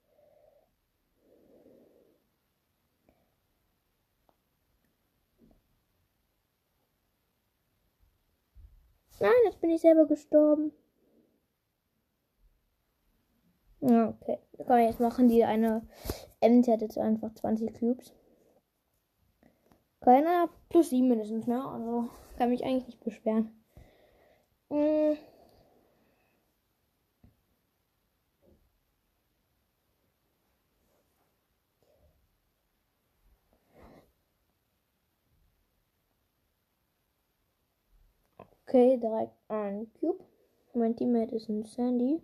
Nein, 9.18 9.32
jetzt 9.46 9.60
bin 9.60 9.70
ich 9.70 9.80
selber 9.80 10.06
gestorben. 10.06 10.70
Ja, 13.80 14.10
okay. 14.10 14.38
Komm, 14.64 14.78
jetzt 14.78 15.00
machen 15.00 15.28
die 15.28 15.42
eine 15.44 15.82
Ente 16.40 16.70
hat 16.70 16.80
jetzt 16.80 16.96
einfach 16.96 17.34
20 17.34 17.74
Cubes. 17.74 18.12
Keiner 20.00 20.48
plus 20.68 20.90
7 20.90 21.08
mindestens, 21.08 21.48
ne? 21.48 21.64
Also 21.66 22.08
kann 22.38 22.50
mich 22.50 22.64
eigentlich 22.64 22.86
nicht 22.86 23.02
beschweren. 23.02 23.50
Hm. 24.70 25.16
Okay, 38.74 38.96
direkt 38.96 39.36
ein 39.46 39.86
Cube. 40.00 40.24
Mein 40.72 40.96
Teammate 40.96 41.36
ist 41.36 41.48
ein 41.48 41.62
Sandy. 41.62 42.20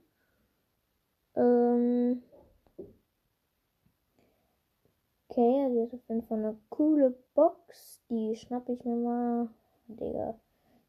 Ähm. 1.37 2.25
Okay, 5.29 5.63
also 5.63 5.85
ist 5.85 5.95
auf 5.95 6.09
jeden 6.09 6.23
Fall 6.25 6.39
eine 6.39 6.59
coole 6.69 7.15
Box. 7.35 8.01
Die 8.11 8.35
schnappe 8.35 8.73
ich 8.73 8.85
mir 8.85 8.97
mal. 8.97 9.49
Digga. 9.87 10.41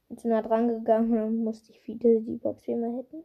Bin 0.10 0.17
zu 0.17 0.30
nah 0.30 0.41
dran 0.41 0.67
gegangen 0.67 1.21
und 1.21 1.43
musste 1.43 1.74
ich 1.74 1.80
viele 1.80 2.21
die 2.21 2.38
Box 2.38 2.65
wie 2.65 2.71
immer 2.71 2.97
hätten. 2.97 3.24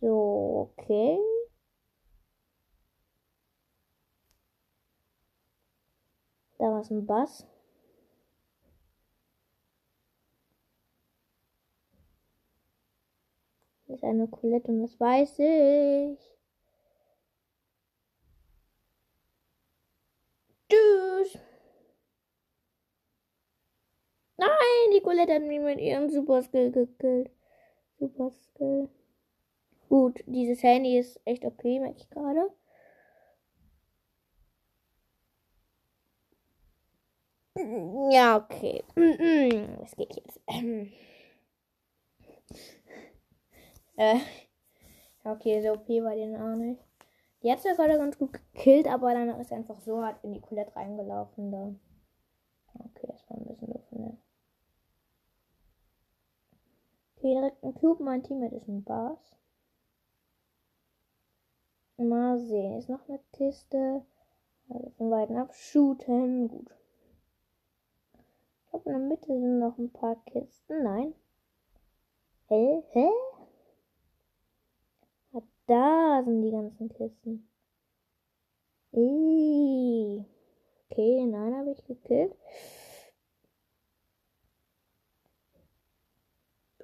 So, 0.00 0.72
okay. 0.72 1.16
Da 6.58 6.64
war 6.64 6.80
es 6.80 6.90
ein 6.90 7.06
Bass. 7.06 7.46
Ist 13.96 14.04
eine 14.04 14.28
Colette 14.28 14.70
und 14.70 14.82
das 14.82 14.98
weiß 15.00 15.38
ich. 15.38 16.18
Tschüss. 20.68 21.38
Nein, 24.36 24.48
die 24.94 25.00
Colette 25.00 25.34
hat 25.34 25.42
mich 25.42 25.60
mit 25.60 25.80
ihrem 25.80 26.08
Super 26.10 26.42
Skill 26.42 26.70
gekillt. 26.72 27.30
Super 27.98 28.30
Skill. 28.30 28.88
Gut, 29.88 30.22
dieses 30.26 30.62
Handy 30.62 30.98
ist 30.98 31.20
echt 31.24 31.44
okay, 31.44 31.78
merke 31.80 31.98
ich 31.98 32.10
gerade. 32.10 32.50
Ja, 38.10 38.36
okay. 38.36 38.84
Was 39.80 39.96
geht 39.96 40.14
jetzt? 40.14 40.40
äh, 43.96 44.18
okay, 45.24 45.62
so 45.62 45.72
OP 45.72 45.88
war 45.88 46.14
den 46.14 46.36
auch 46.36 46.56
nicht. 46.56 46.82
Die 47.42 47.52
hat 47.52 47.60
zwar 47.60 47.74
gerade 47.74 47.98
ganz 47.98 48.18
gut 48.18 48.32
gekillt, 48.32 48.88
aber 48.88 49.12
dann 49.12 49.28
ist 49.40 49.50
er 49.50 49.58
einfach 49.58 49.80
so 49.80 50.02
hart 50.02 50.22
in 50.24 50.32
die 50.32 50.40
Colette 50.40 50.74
reingelaufen. 50.74 51.52
Da. 51.52 51.74
Okay, 52.74 53.06
das 53.06 53.28
war 53.28 53.36
ein 53.36 53.44
bisschen 53.44 53.72
doof. 53.72 53.92
Ne? 53.92 54.16
Okay, 57.16 57.34
direkt 57.34 57.62
ein 57.62 57.74
Cube. 57.74 58.02
Mein 58.02 58.22
Teammate 58.22 58.56
ist 58.56 58.68
ein 58.68 58.82
Bass. 58.84 59.36
Mal 61.98 62.38
sehen. 62.38 62.78
Ist 62.78 62.88
noch 62.88 63.08
eine 63.08 63.20
Kiste. 63.32 64.04
Also 64.68 64.90
von 64.98 65.10
Weitem 65.10 65.36
abschuten. 65.36 66.48
Gut. 66.48 66.70
Ich 68.64 68.70
glaube, 68.70 68.90
in 68.90 68.98
der 68.98 69.08
Mitte 69.08 69.26
sind 69.26 69.58
noch 69.58 69.78
ein 69.78 69.92
paar 69.92 70.16
Kisten. 70.26 70.82
Nein. 70.82 71.14
Hä? 72.48 72.82
Hä? 72.90 73.08
Da 75.68 76.22
sind 76.24 76.42
die 76.42 76.50
ganzen 76.52 76.88
Kisten. 76.88 77.48
Eee. 78.94 80.24
Okay, 80.90 81.26
nein, 81.26 81.54
habe 81.56 81.72
ich 81.72 81.84
gekillt. 81.86 82.34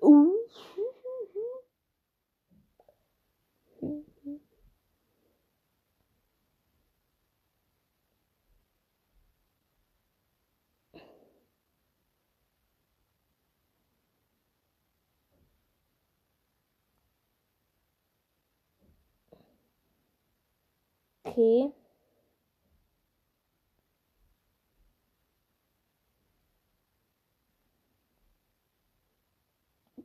Uh. 0.02 0.41
Okay. 21.42 21.72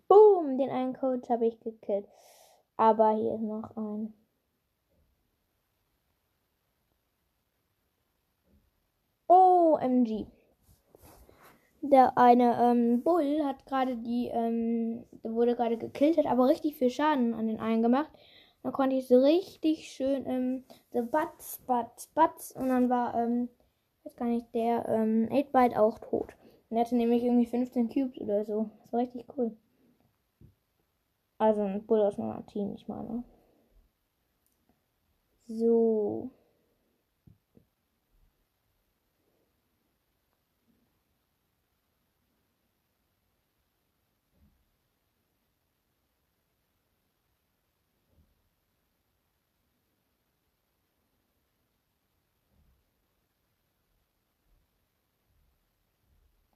Boom, 0.09 0.57
den 0.57 0.69
einen 0.69 0.93
Coach 0.93 1.29
habe 1.29 1.45
ich 1.47 1.59
gekillt. 1.59 2.07
Aber 2.77 3.11
hier 3.11 3.35
ist 3.35 3.41
noch 3.41 3.75
ein. 3.77 4.13
OMG. 9.29 10.27
Der 11.81 12.17
eine 12.17 12.57
ähm, 12.61 13.03
Bull 13.03 13.43
hat 13.43 13.65
gerade 13.65 13.97
die, 13.97 14.27
ähm, 14.27 15.05
wurde 15.23 15.55
gerade 15.55 15.77
gekillt, 15.77 16.17
hat 16.17 16.25
aber 16.25 16.47
richtig 16.47 16.75
viel 16.75 16.89
Schaden 16.89 17.33
an 17.33 17.47
den 17.47 17.59
einen 17.59 17.81
gemacht. 17.81 18.11
Dann 18.67 18.73
konnte 18.73 18.97
ich 18.97 19.07
so 19.07 19.21
richtig 19.21 19.87
schön, 19.93 20.25
ähm, 20.25 20.65
so 20.91 21.01
Batz, 21.05 21.63
Batz, 21.65 22.07
Batz. 22.07 22.51
Und 22.51 22.67
dann 22.67 22.89
war, 22.89 23.15
ähm, 23.15 23.47
weiß 24.03 24.17
gar 24.17 24.25
nicht, 24.25 24.53
der, 24.53 24.85
ähm, 24.89 25.29
8-Byte 25.31 25.77
auch 25.77 25.99
tot. 25.99 26.35
Und 26.69 26.75
er 26.75 26.83
hatte 26.83 26.97
nämlich 26.97 27.23
irgendwie 27.23 27.45
15 27.45 27.87
Cubes 27.87 28.19
oder 28.19 28.43
so. 28.43 28.69
Das 28.83 28.91
war 28.91 28.99
richtig 28.99 29.25
cool. 29.37 29.55
Also 31.37 31.61
ein 31.61 31.85
Bull 31.85 32.01
aus 32.01 32.17
meinem 32.17 32.45
Team, 32.47 32.73
ich 32.75 32.89
meine. 32.89 33.23
So. 35.47 36.29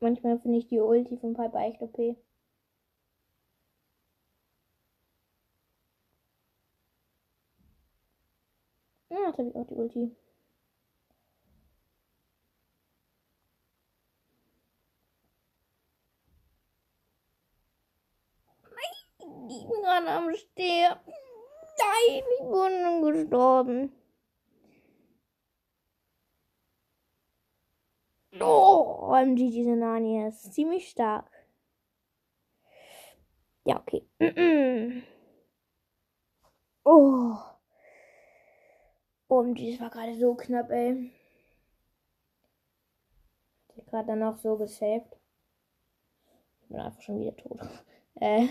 Manchmal 0.04 0.40
finde 0.40 0.58
ich 0.58 0.68
die 0.68 0.80
Ulti 0.80 1.16
von 1.18 1.36
Piper 1.36 1.60
echt 1.60 1.80
OP. 1.80 1.98
Ja, 9.10 9.18
jetzt 9.28 9.38
habe 9.38 9.50
ich 9.50 9.56
auch 9.56 9.68
die 9.68 9.76
Ulti. 9.76 10.16
Ich 19.50 19.68
bin 19.68 19.82
gerade 19.84 20.08
am 20.08 20.34
Sterben. 20.34 21.14
Nein, 21.78 22.24
ich 22.40 22.46
bin 22.50 23.02
gestorben. 23.14 24.01
Oh, 28.40 29.10
OMG, 29.12 29.52
diese 29.52 29.76
Nani 29.76 30.26
ist 30.28 30.54
ziemlich 30.54 30.90
stark. 30.90 31.30
Ja, 33.66 33.78
okay. 33.80 34.04
Oh. 36.86 37.38
OMG, 39.30 39.72
das 39.72 39.82
war 39.82 39.90
gerade 39.90 40.16
so 40.18 40.36
knapp, 40.36 40.70
ey. 40.72 41.12
Ich 43.70 43.78
hab 43.80 43.88
gerade 43.88 44.08
dann 44.08 44.24
auch 44.24 44.38
so 44.38 44.58
gesaved. 44.58 45.18
Ich 46.62 46.68
bin 46.70 46.80
einfach 46.80 47.02
schon 47.02 47.20
wieder 47.20 47.36
tot. 47.36 47.60
äh. 48.16 48.48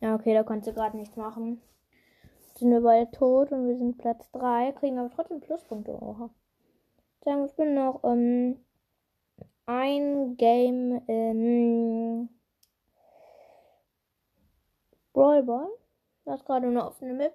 Ja, 0.00 0.14
okay, 0.14 0.34
da 0.34 0.42
konnte 0.42 0.72
gerade 0.72 0.96
nichts 0.96 1.16
machen. 1.16 1.60
Sind 2.62 2.70
wir 2.70 2.80
beide 2.80 3.10
tot 3.10 3.50
und 3.50 3.66
wir 3.66 3.76
sind 3.76 3.98
Platz 3.98 4.30
3, 4.30 4.70
kriegen 4.70 4.96
aber 4.96 5.10
trotzdem 5.10 5.40
Pluspunkte. 5.40 6.00
Oha. 6.00 6.30
Sagen, 7.24 7.44
ich 7.46 7.56
bin 7.56 7.74
noch 7.74 8.04
ähm, 8.04 8.64
ein 9.66 10.36
Game 10.36 11.02
in 11.08 12.28
Brawl 15.12 15.42
Ball. 15.42 15.66
Das 16.24 16.38
ist 16.38 16.46
gerade 16.46 16.68
eine 16.68 16.86
offene 16.86 17.14
Map. 17.14 17.34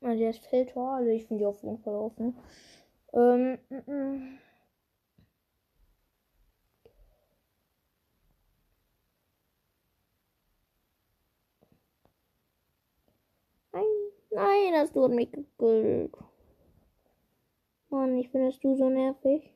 Also 0.00 0.18
der 0.18 0.30
ist 0.30 0.44
Filter, 0.46 0.80
also 0.80 1.10
ich 1.10 1.26
finde 1.26 1.42
die 1.42 1.46
auf 1.46 1.62
jeden 1.62 1.78
Fall 1.78 1.94
offen. 1.94 2.36
Ähm, 3.12 3.58
m 3.70 3.82
-m. 3.86 4.38
Nein, 13.72 13.84
nein, 14.36 14.72
das 14.72 14.92
tut 14.92 15.10
mich 15.12 15.30
gekillt. 15.32 16.14
Mann, 17.88 18.16
ich 18.18 18.28
findest 18.30 18.62
du 18.62 18.76
so 18.76 18.88
nervig. 18.88 19.52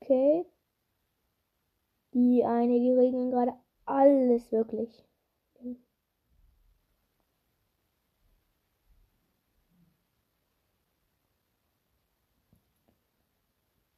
Okay. 0.00 0.44
Die 2.12 2.44
eine, 2.44 2.80
die 2.80 2.92
regeln 2.92 3.30
gerade 3.30 3.54
alles 3.84 4.50
wirklich. 4.52 5.04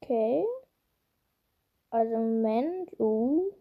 Okay. 0.03 0.45
Also 1.91 2.17
Moment, 2.17 2.99
uh. 2.99 3.53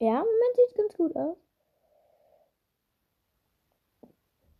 Ja, 0.00 0.14
Moment 0.14 0.56
sieht 0.56 0.76
ganz 0.76 0.96
gut 0.96 1.14
aus. 1.14 1.36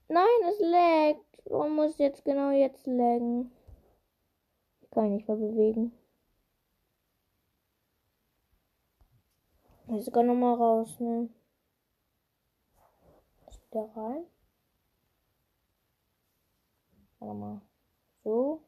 Nein, 0.08 0.26
es 0.50 0.60
laggt. 0.60 1.24
Warum 1.46 1.76
muss 1.76 1.96
jetzt 1.96 2.24
genau 2.26 2.50
jetzt 2.50 2.86
laggen? 2.86 3.50
Ich 4.82 4.90
kann 4.90 5.14
nicht 5.14 5.26
mehr 5.26 5.38
bewegen. 5.38 5.92
Ich 9.88 10.04
sogar 10.04 10.24
nochmal 10.24 10.56
rausnehmen. 10.56 11.34
Ist 13.48 13.66
wieder 13.70 13.88
rein. 13.96 14.26
Warte 17.18 17.34
mal. 17.34 17.60
So 18.24 18.62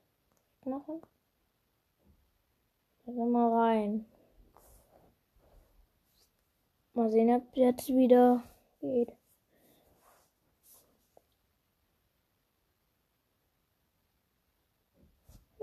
machen. 0.64 1.02
Also 3.06 3.24
mal 3.26 3.52
rein. 3.52 4.11
Mal 6.94 7.10
sehen, 7.10 7.30
ob 7.34 7.56
jetzt 7.56 7.88
wieder 7.88 8.42
geht. 8.80 9.12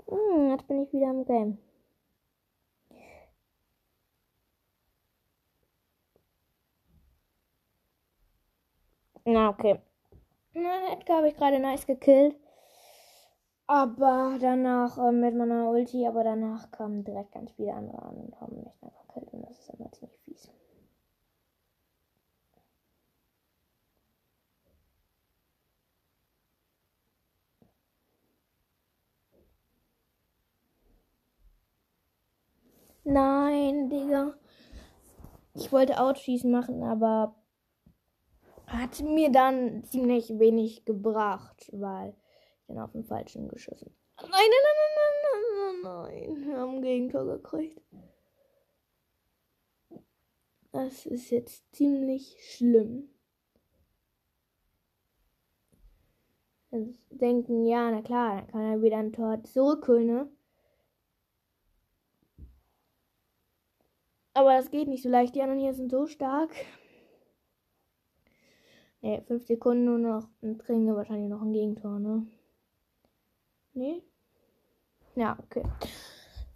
Hm, 0.08 0.50
jetzt 0.50 0.66
bin 0.66 0.82
ich 0.82 0.92
wieder 0.92 1.10
im 1.10 1.24
Game. 1.24 1.58
Na, 9.24 9.48
okay. 9.50 9.80
Na, 10.54 10.92
Edgar 10.92 11.18
habe 11.18 11.28
ich 11.28 11.36
gerade 11.36 11.58
nice 11.60 11.86
gekillt. 11.86 12.36
Aber 13.66 14.36
danach 14.40 14.98
äh, 14.98 15.12
mit 15.12 15.36
meiner 15.36 15.70
Ulti, 15.70 16.06
aber 16.06 16.24
danach 16.24 16.70
kamen 16.72 17.04
direkt 17.04 17.32
ganz 17.32 17.52
viele 17.52 17.72
andere 17.74 18.02
an 18.02 18.16
und 18.16 18.40
haben 18.40 18.64
mich 18.64 18.82
einfach 18.82 19.06
gekillt. 19.08 19.32
Und 19.32 19.42
das 19.42 19.58
ist 19.60 19.70
immer 19.70 19.92
ziemlich 19.92 20.18
fies. 20.24 20.50
Nein, 33.10 33.90
Digga. 33.90 34.34
Ich 35.54 35.72
wollte 35.72 35.98
Outschießen 36.00 36.48
machen, 36.48 36.84
aber 36.84 37.34
hat 38.68 39.02
mir 39.02 39.32
dann 39.32 39.82
ziemlich 39.82 40.38
wenig 40.38 40.84
gebracht, 40.84 41.68
weil 41.72 42.10
ich 42.10 42.66
dann 42.68 42.78
auf 42.78 42.92
den 42.92 43.02
falschen 43.02 43.48
geschossen. 43.48 43.92
Nein, 44.16 44.30
nein, 44.30 44.44
nein, 44.46 44.92
nein, 44.96 45.82
nein, 45.82 45.82
nein, 45.82 46.36
nein. 46.36 46.46
Wir 46.46 46.56
haben 46.56 46.76
ein 46.76 46.82
Gegentor 46.82 47.26
gekriegt. 47.26 47.82
Das 50.70 51.04
ist 51.04 51.30
jetzt 51.30 51.74
ziemlich 51.74 52.36
schlimm. 52.54 53.10
Jetzt 56.70 57.08
denken, 57.10 57.66
ja, 57.66 57.90
na 57.90 58.02
klar, 58.02 58.36
dann 58.36 58.46
kann 58.46 58.60
er 58.60 58.82
wieder 58.82 58.98
ein 58.98 59.12
Tor 59.12 59.42
zurückholen, 59.42 60.06
ne? 60.06 60.30
Aber 64.40 64.56
das 64.56 64.70
geht 64.70 64.88
nicht 64.88 65.02
so 65.02 65.10
leicht. 65.10 65.34
Die 65.34 65.42
anderen 65.42 65.60
hier 65.60 65.74
sind 65.74 65.90
so 65.90 66.06
stark. 66.06 66.48
Ne, 69.02 69.22
5 69.26 69.46
Sekunden 69.46 69.84
nur 69.84 69.98
noch. 69.98 70.28
Dann 70.40 70.56
kriegen 70.56 70.86
wir 70.86 70.96
wahrscheinlich 70.96 71.28
noch 71.28 71.42
ein 71.42 71.52
Gegentor, 71.52 71.98
ne? 71.98 72.26
Ne? 73.74 74.02
Ja, 75.14 75.36
okay. 75.44 75.62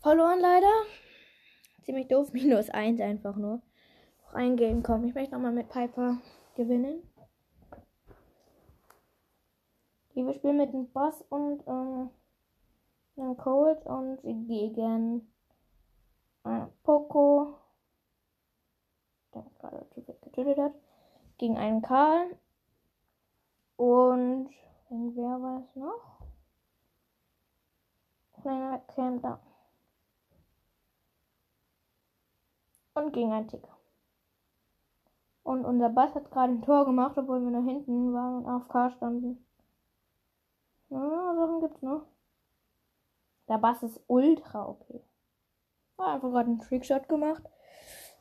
Verloren 0.01 0.40
leider. 0.40 0.73
Ziemlich 1.83 2.09
doof. 2.09 2.31
Minus 2.33 2.70
1 2.70 3.03
einfach 3.03 3.37
nur. 3.37 3.61
Noch 4.23 4.33
ein 4.33 4.57
Game 4.57 4.83
kommen. 4.83 5.07
Ich 5.07 5.14
möchte 5.14 5.35
nochmal 5.35 5.53
mit 5.53 5.68
Piper 5.68 6.16
gewinnen. 6.57 7.03
Hier, 10.14 10.25
wir 10.25 10.33
spielen 10.33 10.57
mit 10.57 10.73
dem 10.73 10.90
Boss 10.90 11.20
und 11.29 11.62
ähm, 11.66 12.09
einem 13.18 13.37
Cold 13.37 13.85
und 13.85 14.23
gegen 14.23 15.31
äh, 16.44 16.62
Poco 16.83 17.59
der 19.35 19.44
gerade 19.59 19.87
getötet 19.94 20.59
hat, 20.59 20.73
gegen 21.38 21.57
einen 21.57 21.83
Karl. 21.83 22.37
Und 23.77 24.51
wer 24.88 25.42
war 25.42 25.61
es 25.61 25.77
noch? 25.77 26.20
Kleiner 28.40 28.79
Camper. 28.79 29.40
Und 32.94 33.12
gegen 33.12 33.33
einen 33.33 33.49
Ticker. 33.49 33.77
Und 35.42 35.64
unser 35.64 35.90
Bass 35.90 36.14
hat 36.14 36.31
gerade 36.31 36.53
ein 36.53 36.62
Tor 36.62 36.85
gemacht, 36.85 37.18
obwohl 37.18 37.42
wir 37.42 37.51
nach 37.51 37.64
hinten 37.64 38.14
waren 38.14 38.44
und 38.44 38.47
auf 38.49 38.68
K 38.68 38.90
standen. 38.90 39.44
Ja, 40.88 41.35
Sachen 41.35 41.61
gibt's 41.61 41.83
noch. 41.83 42.07
Der 43.49 43.59
Bass 43.59 43.83
ist 43.83 44.01
ultra 44.07 44.68
okay. 44.68 45.03
War 45.97 46.14
einfach 46.14 46.31
gerade 46.31 46.49
einen 46.51 46.61
Trickshot 46.61 47.09
gemacht. 47.09 47.42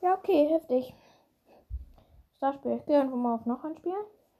Ja, 0.01 0.15
okay, 0.15 0.47
heftig. 0.49 0.93
Startspiel. 2.43 2.73
Ich 2.73 2.85
gehe 2.85 2.99
einfach 2.99 3.15
mal 3.15 3.35
auf 3.35 3.45
noch 3.45 3.63
ein 3.63 3.77
Spiel. 3.77 3.95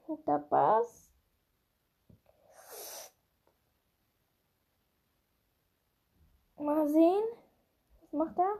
Mit 0.08 0.28
der 0.28 0.38
Bass. 0.38 1.10
Mal 6.58 6.86
sehen. 6.86 7.24
Was 8.02 8.12
macht 8.12 8.38
er? 8.38 8.58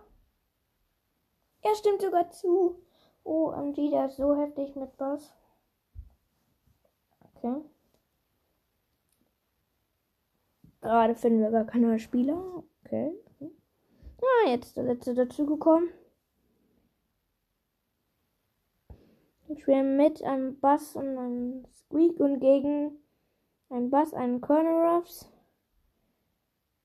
Er 1.60 1.74
stimmt 1.74 2.00
sogar 2.00 2.30
zu. 2.30 2.82
Oh, 3.22 3.50
MG, 3.50 3.90
der 3.90 4.06
ist 4.06 4.16
so 4.16 4.34
heftig 4.34 4.74
mit 4.76 4.96
Bass. 4.96 5.34
Okay. 7.20 7.60
Gerade 10.80 11.14
finden 11.16 11.42
wir 11.42 11.50
gar 11.50 11.64
keine 11.64 11.98
Spieler. 11.98 12.64
Okay. 12.82 13.12
Ah, 14.22 14.48
jetzt 14.48 14.68
ist 14.68 14.76
der 14.78 14.84
letzte 14.84 15.12
dazu 15.12 15.44
Ich 19.48 19.60
spiele 19.62 19.82
mit 19.82 20.22
einem 20.22 20.58
Bass 20.58 20.96
und 20.96 21.18
einem 21.18 21.66
Squeak 21.70 22.18
und 22.18 22.40
gegen 22.40 22.98
einen 23.68 23.90
Bass, 23.90 24.14
einen 24.14 24.40
Colonel 24.40 24.86
Ruffs 24.86 25.30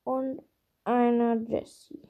und 0.03 0.41
einer 0.83 1.35
Jessie. 1.35 2.01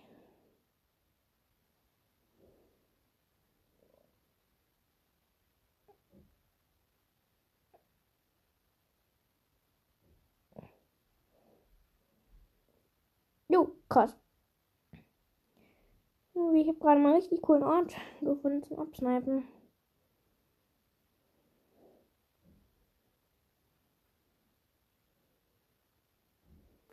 Jo, 13.48 13.76
krass. 13.88 14.16
Ich 16.34 16.68
habe 16.68 16.80
gerade 16.80 17.02
mal 17.02 17.16
richtig 17.16 17.42
coolen 17.42 17.64
Ort 17.64 17.96
gefunden 18.22 18.64
zum 18.64 18.80
Absnipen. 18.80 19.59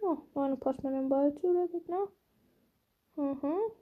Oh, 0.07 0.19
meine 0.35 0.57
passt 0.57 0.85
mir 0.85 0.93
den 0.93 1.09
Ball 1.09 1.35
zu, 1.41 1.53
der 1.53 1.69
Gegner. 1.69 2.09
Mhm. 3.17 3.73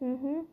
Mhm. 0.00 0.46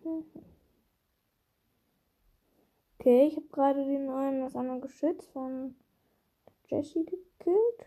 Okay, 3.03 3.27
ich 3.27 3.35
habe 3.35 3.47
gerade 3.51 3.83
den 3.83 4.09
einen 4.09 4.43
das 4.43 4.55
andere 4.55 4.79
Geschütz 4.79 5.25
von 5.33 5.75
Jesse 6.69 7.03
gekillt. 7.03 7.85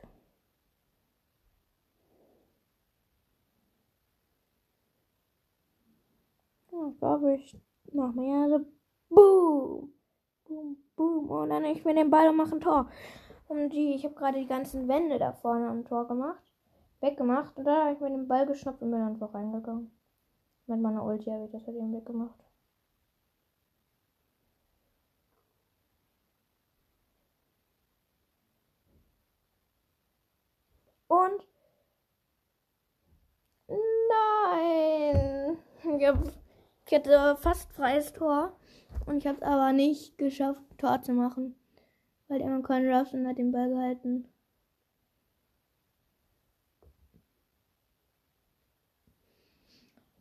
Ja, 6.70 6.92
glaube 6.98 7.36
ich. 7.36 7.58
Mach 7.94 8.12
mir 8.12 8.46
so. 8.50 8.66
Boom! 9.08 9.92
Boom, 10.44 10.76
boom. 10.96 11.30
Und 11.30 11.48
dann 11.48 11.64
ich 11.64 11.82
mir 11.86 11.94
den 11.94 12.10
Ball 12.10 12.28
und 12.28 12.36
mache 12.36 12.54
ein 12.54 12.60
Tor. 12.60 12.90
Und 13.48 13.70
die, 13.70 13.94
ich 13.94 14.04
habe 14.04 14.14
gerade 14.16 14.38
die 14.38 14.46
ganzen 14.46 14.86
Wände 14.86 15.18
da 15.18 15.32
vorne 15.32 15.66
am 15.68 15.86
Tor 15.86 16.06
gemacht. 16.08 16.42
Weggemacht. 17.00 17.56
Und 17.56 17.64
dann 17.64 17.84
habe 17.84 17.94
ich 17.94 18.00
mir 18.00 18.10
den 18.10 18.28
Ball 18.28 18.44
geschnappt 18.44 18.82
und 18.82 18.90
bin 18.90 19.00
einfach 19.00 19.32
reingegangen. 19.32 19.90
Mit 20.66 20.78
meiner 20.78 21.02
Ulti 21.02 21.30
habe 21.30 21.46
ich 21.46 21.52
das 21.52 21.66
halt 21.66 21.78
eben 21.78 21.94
weggemacht. 21.94 22.46
Und 31.08 31.46
nein, 36.14 36.32
ich, 36.86 36.94
hatte 36.94 37.36
fast 37.40 37.72
freies 37.72 38.12
Tor 38.12 38.56
und 39.06 39.18
ich 39.18 39.26
habe 39.26 39.38
es 39.38 39.42
aber 39.42 39.72
nicht 39.72 40.18
geschafft, 40.18 40.62
Tor 40.78 41.02
zu 41.02 41.12
machen, 41.12 41.54
weil 42.28 42.40
immer 42.40 42.62
kein 42.62 42.88
Ruffin 42.88 43.26
hat 43.26 43.38
den 43.38 43.52
Ball 43.52 43.68
gehalten. 43.68 44.28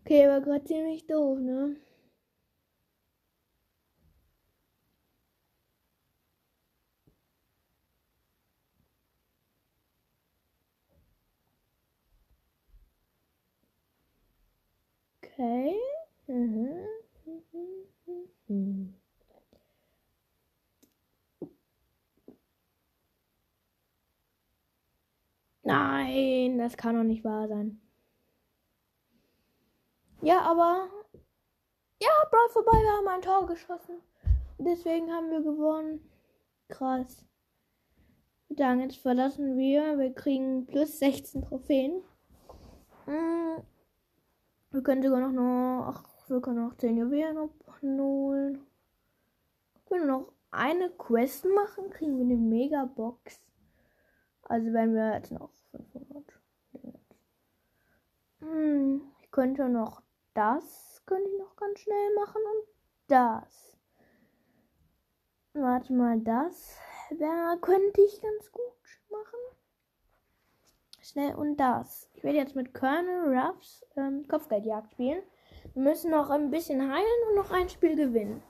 Okay, 0.01 0.27
war 0.27 0.41
gerade 0.41 0.63
ziemlich 0.65 1.07
doof, 1.07 1.39
ne? 1.39 1.75
Okay. 15.37 15.75
Nein, 25.63 26.57
das 26.57 26.77
kann 26.77 26.95
doch 26.95 27.03
nicht 27.03 27.25
wahr 27.25 27.49
sein. 27.49 27.81
Ja, 30.21 30.39
aber. 30.41 30.89
Ja, 32.01 32.09
Brawl 32.31 32.49
vorbei, 32.51 32.71
wir 32.71 32.91
haben 32.93 33.07
ein 33.09 33.21
Tor 33.21 33.45
geschossen. 33.45 34.01
Und 34.57 34.65
deswegen 34.65 35.11
haben 35.11 35.31
wir 35.31 35.41
gewonnen. 35.41 36.09
Krass. 36.69 37.25
Dann 38.47 38.79
jetzt 38.79 38.97
verlassen 38.97 39.57
wir. 39.57 39.97
Wir 39.99 40.13
kriegen 40.13 40.65
plus 40.65 40.99
16 40.99 41.41
Trophäen. 41.41 42.03
Mhm. 43.05 43.63
Wir 44.75 44.83
können 44.83 45.01
sogar 45.01 45.21
noch 45.21 45.31
nur. 45.31 45.87
Ach, 45.87 46.03
wir 46.27 46.41
können 46.41 46.67
noch 46.67 46.75
10 46.75 46.97
Juwelen 46.97 47.37
abholen. 47.37 48.67
Wenn 49.89 50.01
wir 50.01 50.05
noch 50.05 50.33
eine 50.51 50.89
Quest 50.89 51.45
machen, 51.45 51.89
kriegen 51.91 52.17
wir 52.17 52.25
eine 52.25 52.35
Mega-Box. 52.35 53.39
Also 54.43 54.73
wenn 54.73 54.93
wir 54.93 55.13
jetzt 55.13 55.31
noch 55.31 55.49
500. 55.71 56.25
Hm, 58.41 59.01
ich 59.21 59.31
könnte 59.31 59.69
noch 59.69 60.01
das, 60.33 61.01
könnte 61.05 61.29
ich 61.29 61.39
noch 61.39 61.55
ganz 61.55 61.79
schnell 61.79 62.13
machen 62.15 62.41
und 62.41 62.67
das. 63.07 63.77
Warte 65.53 65.93
mal, 65.93 66.19
das 66.19 66.77
da 67.11 67.55
könnte 67.61 68.01
ich 68.01 68.21
ganz 68.21 68.51
gut 68.51 68.61
machen. 69.09 69.54
Schnell 71.05 71.35
und 71.35 71.57
das. 71.57 72.09
Ich 72.15 72.23
werde 72.23 72.39
jetzt 72.39 72.55
mit 72.55 72.73
Colonel 72.73 73.37
Ruffs 73.37 73.85
ähm, 73.95 74.27
Kopfgeldjagd 74.27 74.91
spielen. 74.91 75.21
Wir 75.75 75.83
müssen 75.83 76.09
noch 76.09 76.31
ein 76.31 76.49
bisschen 76.49 76.81
heilen 76.81 77.27
und 77.29 77.35
noch 77.35 77.51
ein 77.51 77.69
Spiel 77.69 77.95
gewinnen. 77.95 78.41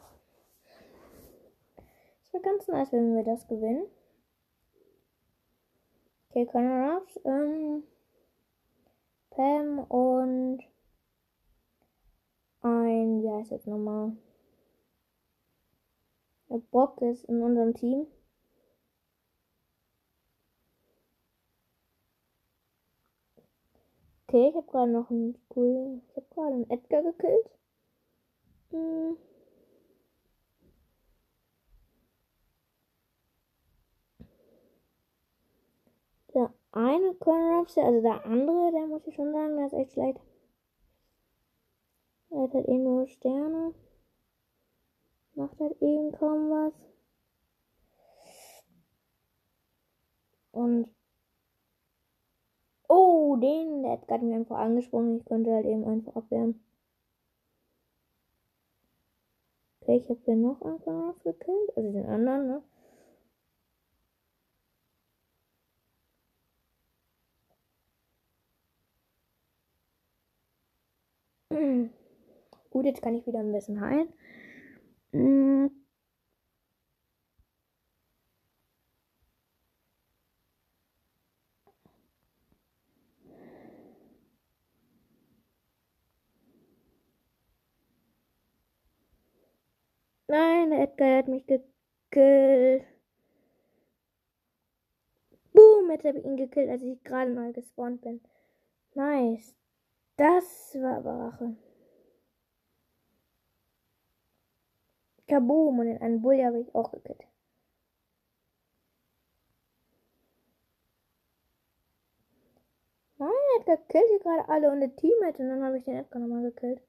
Es 2.23 2.31
wäre 2.31 2.43
ganz 2.43 2.65
nice, 2.69 2.93
wenn 2.93 3.13
wir 3.13 3.25
das 3.25 3.45
gewinnen. 3.49 3.85
Okay, 6.29 6.45
Colonel 6.45 6.91
Ruffs, 6.91 7.19
ähm, 7.25 7.83
Pam 9.31 9.79
und 9.79 10.63
ein, 12.61 13.21
wie 13.21 13.31
heißt 13.31 13.51
das 13.51 13.65
nochmal? 13.65 14.15
Der 16.49 16.59
Brock 16.71 17.01
ist 17.01 17.25
in 17.25 17.41
unserem 17.41 17.73
Team. 17.73 18.07
Okay, 24.35 24.49
ich 24.49 24.55
habe 24.57 24.67
gerade 24.67 24.91
noch 24.91 25.09
einen 25.09 25.39
coolen. 25.47 26.01
Ich 26.09 26.17
habe 26.17 26.27
gerade 26.29 26.55
einen 26.55 26.69
Edgar 26.69 27.03
gekillt. 27.03 27.49
Hm. 28.71 29.17
Der 36.33 36.53
eine 36.73 37.13
Conrad, 37.13 37.77
also 37.77 38.01
der 38.01 38.25
andere, 38.25 38.71
der 38.73 38.87
muss 38.87 39.07
ich 39.07 39.15
schon 39.15 39.31
sagen, 39.31 39.55
der 39.55 39.67
ist 39.67 39.73
echt 39.73 39.93
schlecht. 39.93 40.19
Er 42.31 42.41
hat 42.41 42.53
halt 42.53 42.67
eh 42.67 42.77
nur 42.77 43.07
Sterne. 43.07 43.73
Macht 45.35 45.57
halt 45.61 45.81
eben 45.81 46.11
kaum 46.11 46.49
was. 46.49 46.73
Und 50.51 50.93
Den, 53.39 53.83
der 53.83 53.93
hat 53.93 54.07
gerade 54.07 54.25
mir 54.25 54.35
einfach 54.35 54.57
angesprungen. 54.57 55.17
Ich 55.17 55.25
konnte 55.25 55.51
halt 55.51 55.65
eben 55.65 55.85
einfach 55.85 56.15
abwehren. 56.15 56.59
Okay, 59.81 59.97
ich 59.97 60.09
habe 60.09 60.19
hier 60.25 60.35
noch 60.35 60.61
einen 60.61 60.79
gekillt. 61.23 61.77
Also 61.77 61.91
den 61.91 62.05
anderen, 62.07 62.47
ne? 62.47 62.63
Gut, 72.71 72.85
jetzt 72.85 73.01
kann 73.01 73.15
ich 73.15 73.25
wieder 73.27 73.39
ein 73.39 73.51
bisschen 73.51 73.79
heilen. 73.79 74.09
Nein, 90.35 90.73
Edgar 90.73 91.19
hat 91.19 91.29
mich 91.29 91.45
gekillt. 91.47 92.83
Boom, 95.53 95.89
jetzt 95.91 96.03
habe 96.03 96.19
ich 96.19 96.25
ihn 96.25 96.35
gekillt, 96.35 96.69
als 96.69 96.81
ich 96.83 97.01
gerade 97.05 97.31
neu 97.31 97.53
gespawnt 97.53 98.01
bin. 98.01 98.19
Nice. 98.95 99.55
Das 100.17 100.75
war 100.75 100.97
aber 100.97 101.13
Rache. 101.13 101.55
Kaboom, 105.29 105.79
und 105.79 105.87
in 105.87 106.01
einen 106.01 106.21
Bulli 106.21 106.43
habe 106.43 106.59
ich 106.59 106.75
auch 106.75 106.91
gekillt. 106.91 107.23
Nein, 113.17 113.29
Edgar 113.61 113.77
killt 113.87 114.09
hier 114.09 114.19
gerade 114.19 114.49
alle 114.49 114.69
und 114.69 114.81
der 114.81 114.93
Teammate 114.97 115.43
und 115.43 115.47
dann 115.47 115.63
habe 115.63 115.77
ich 115.77 115.85
den 115.85 115.95
Edgar 115.95 116.19
nochmal 116.19 116.43
gekillt. 116.43 116.81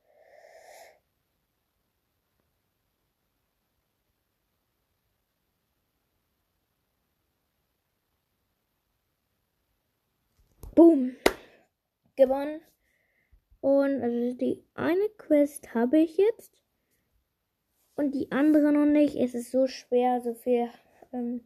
Boom. 10.87 11.17
Gewonnen. 12.15 12.61
Und 13.61 14.03
also 14.03 14.35
die 14.35 14.65
eine 14.75 15.09
Quest 15.19 15.75
habe 15.75 15.99
ich 15.99 16.17
jetzt. 16.17 16.63
Und 17.97 18.15
die 18.15 18.31
andere 18.31 18.71
noch 18.71 18.87
nicht. 18.87 19.17
Es 19.17 19.35
ist 19.35 19.51
so 19.51 19.67
schwer, 19.67 20.21
so 20.21 20.35
viel 20.35 20.69
ähm, 21.13 21.41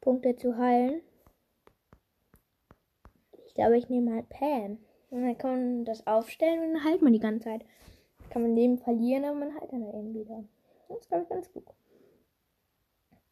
Punkte 0.00 0.34
zu 0.34 0.56
heilen. 0.56 1.00
Ich 3.46 3.54
glaube, 3.54 3.78
ich 3.78 3.88
nehme 3.88 4.16
halt 4.16 4.28
Pan. 4.30 4.78
Und 5.10 5.22
dann 5.22 5.38
kann 5.38 5.50
man 5.52 5.84
das 5.84 6.04
aufstellen 6.08 6.58
und 6.58 6.74
dann 6.74 6.84
heilt 6.84 7.02
man 7.02 7.12
die 7.12 7.20
ganze 7.20 7.44
Zeit. 7.44 7.64
Kann 8.30 8.42
man 8.42 8.56
Leben 8.56 8.78
verlieren, 8.78 9.26
aber 9.26 9.38
man 9.38 9.54
heilt 9.54 9.72
dann 9.72 9.86
eben 9.86 10.12
wieder. 10.12 10.42
Das 10.88 10.98
ist, 10.98 11.08
glaube 11.08 11.22
ich, 11.22 11.28
ganz 11.28 11.52
gut. 11.52 11.72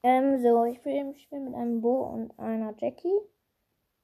Ähm, 0.05 0.41
so, 0.41 0.65
ich 0.65 0.77
spiele 0.77 1.13
spiel 1.17 1.41
mit 1.41 1.55
einem 1.57 1.81
Bo 1.81 2.05
und 2.05 2.39
einer 2.39 2.73
Jackie. 2.79 3.19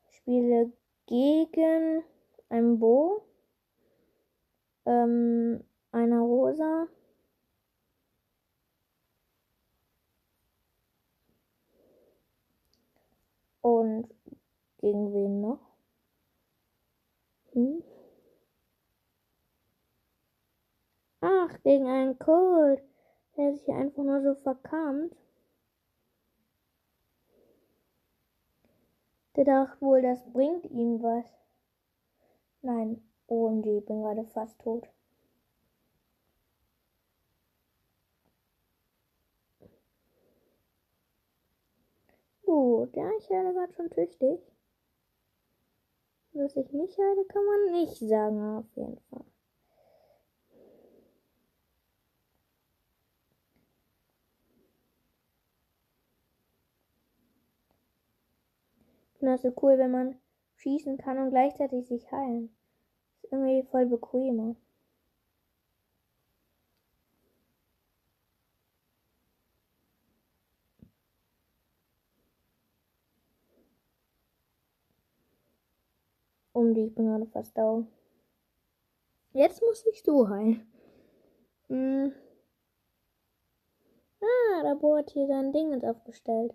Ich 0.08 0.16
spiele 0.16 0.72
gegen 1.10 2.04
ein 2.50 2.78
Bo, 2.78 3.24
ähm, 4.86 5.64
einer 5.90 6.20
Rosa, 6.20 6.86
und 13.60 14.08
gegen 14.78 15.12
wen 15.12 15.40
noch? 15.40 15.60
Hm? 17.52 17.82
Ach, 21.20 21.62
gegen 21.64 21.86
einen 21.86 22.18
Cold, 22.18 22.82
der 23.36 23.52
sich 23.52 23.68
einfach 23.68 24.02
nur 24.04 24.22
so 24.22 24.34
verkammt. 24.36 25.14
Der 29.36 29.44
dachte 29.44 29.80
wohl, 29.80 30.02
das 30.02 30.20
bringt 30.32 30.66
ihm 30.66 31.02
was. 31.02 31.24
Nein, 32.62 33.02
OMG, 33.28 33.78
ich 33.78 33.86
bin 33.86 34.02
gerade 34.02 34.24
fast 34.24 34.60
tot. 34.60 34.88
Gut, 42.44 42.96
ja, 42.96 43.08
ich 43.18 43.30
werde 43.30 43.52
gerade 43.54 43.72
schon 43.74 43.90
tüchtig. 43.90 44.40
Was 46.32 46.56
ich 46.56 46.72
nicht 46.72 46.98
halte, 46.98 47.24
kann 47.26 47.44
man 47.44 47.72
nicht 47.80 47.96
sagen, 47.96 48.56
auf 48.56 48.76
jeden 48.76 48.98
Fall. 49.10 49.24
Finde 59.20 59.34
das 59.34 59.42
so 59.42 59.52
cool, 59.62 59.78
wenn 59.78 59.90
man 59.90 60.18
schießen 60.56 60.96
kann 60.98 61.18
und 61.18 61.30
gleichzeitig 61.30 61.86
sich 61.86 62.10
heilen. 62.10 62.50
ist 63.22 63.32
irgendwie 63.32 63.62
voll 63.70 63.86
bequemer. 63.86 64.56
Um 76.52 76.74
die, 76.74 76.86
ich 76.86 76.94
bin 76.94 77.06
gerade 77.06 77.26
fast 77.26 77.56
down. 77.56 77.86
Jetzt 79.32 79.62
muss 79.62 79.86
ich 79.86 80.02
so 80.02 80.28
heilen. 80.28 80.66
Hm. 81.68 82.12
Ah, 84.22 84.62
da 84.62 84.96
hat 84.96 85.10
hier 85.10 85.26
sein 85.26 85.52
Ding 85.52 85.84
aufgestellt. 85.84 86.54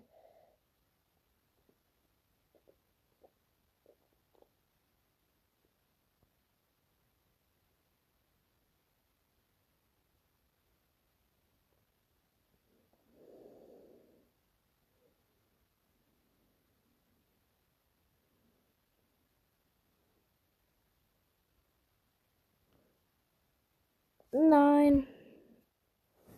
Nein. 24.38 25.06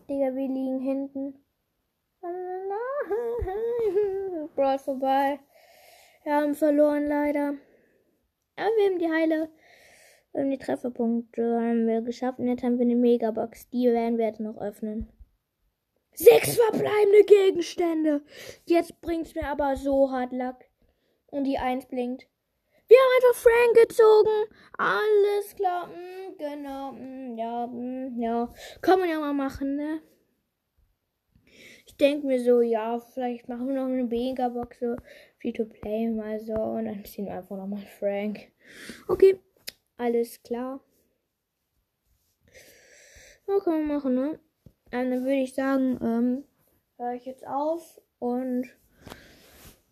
Digga, 0.09 0.33
wir 0.37 0.49
liegen 0.49 0.79
hinten. 0.79 1.35
Brawl 4.55 4.79
vorbei. 4.79 5.41
Wir 6.23 6.37
haben 6.37 6.55
verloren 6.55 7.09
leider. 7.09 7.55
Aber 8.55 8.71
wir 8.77 8.87
haben 8.87 9.01
die 9.01 9.11
Heile. 9.11 9.51
Wir 10.33 10.43
haben 10.43 10.51
die 10.51 10.59
Trefferpunkte 10.59 11.61
haben 11.61 11.89
wir 11.89 12.03
geschafft. 12.03 12.39
Und 12.39 12.47
jetzt 12.47 12.63
haben 12.63 12.79
wir 12.79 12.85
eine 12.85 12.95
Megabox. 12.95 13.69
Die 13.71 13.89
werden 13.89 14.17
wir 14.17 14.27
jetzt 14.27 14.39
noch 14.39 14.59
öffnen. 14.59 15.09
Sechs 16.13 16.55
verbleibende 16.57 17.25
Gegenstände. 17.27 18.23
Jetzt 18.65 19.01
bringt's 19.01 19.35
mir 19.35 19.49
aber 19.49 19.75
so 19.75 20.13
hart 20.13 20.33
Lack. 20.33 20.71
Und 21.27 21.43
die 21.45 21.59
Eins 21.59 21.87
blinkt. 21.87 22.29
Wir 22.89 22.97
haben 22.97 23.15
einfach 23.17 23.43
Frank 23.43 23.89
gezogen. 23.89 24.55
Alles 24.79 25.55
klar. 25.55 25.89
Mm, 25.89 26.37
genau. 26.39 26.93
Mm, 26.93 27.37
ja, 27.37 27.67
mm, 27.67 28.21
ja. 28.21 28.53
Kann 28.81 28.99
man 28.99 29.09
ja 29.09 29.21
mal 29.21 29.35
machen, 29.35 29.77
ne? 29.77 30.01
Ich 31.87 31.97
denke 31.97 32.27
mir 32.27 32.43
so, 32.43 32.61
ja, 32.61 32.99
vielleicht 32.99 33.49
machen 33.49 33.69
wir 33.69 33.75
noch 33.75 33.87
eine 33.87 34.05
Megabox 34.05 34.81
so 34.81 34.97
Free 35.41 35.53
to 35.53 35.65
Play 35.65 36.09
mal 36.09 36.41
so. 36.41 36.55
Und 36.55 36.87
dann 36.87 37.05
ziehen 37.05 37.27
wir 37.27 37.35
einfach 37.35 37.57
nochmal 37.57 37.85
Frank. 37.99 38.51
Okay. 39.07 39.39
Alles 39.97 40.43
klar. 40.43 40.81
Ja, 43.47 43.59
kann 43.61 43.87
man 43.87 43.97
machen, 43.97 44.15
ne? 44.15 44.39
dann 44.91 45.11
würde 45.11 45.41
ich 45.41 45.55
sagen, 45.55 45.99
ähm, 46.03 46.45
höre 46.97 47.15
ich 47.15 47.25
jetzt 47.27 47.47
auf 47.47 48.01
und 48.19 48.69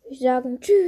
ich 0.08 0.20
sage 0.20 0.58
Tschüss. 0.60 0.76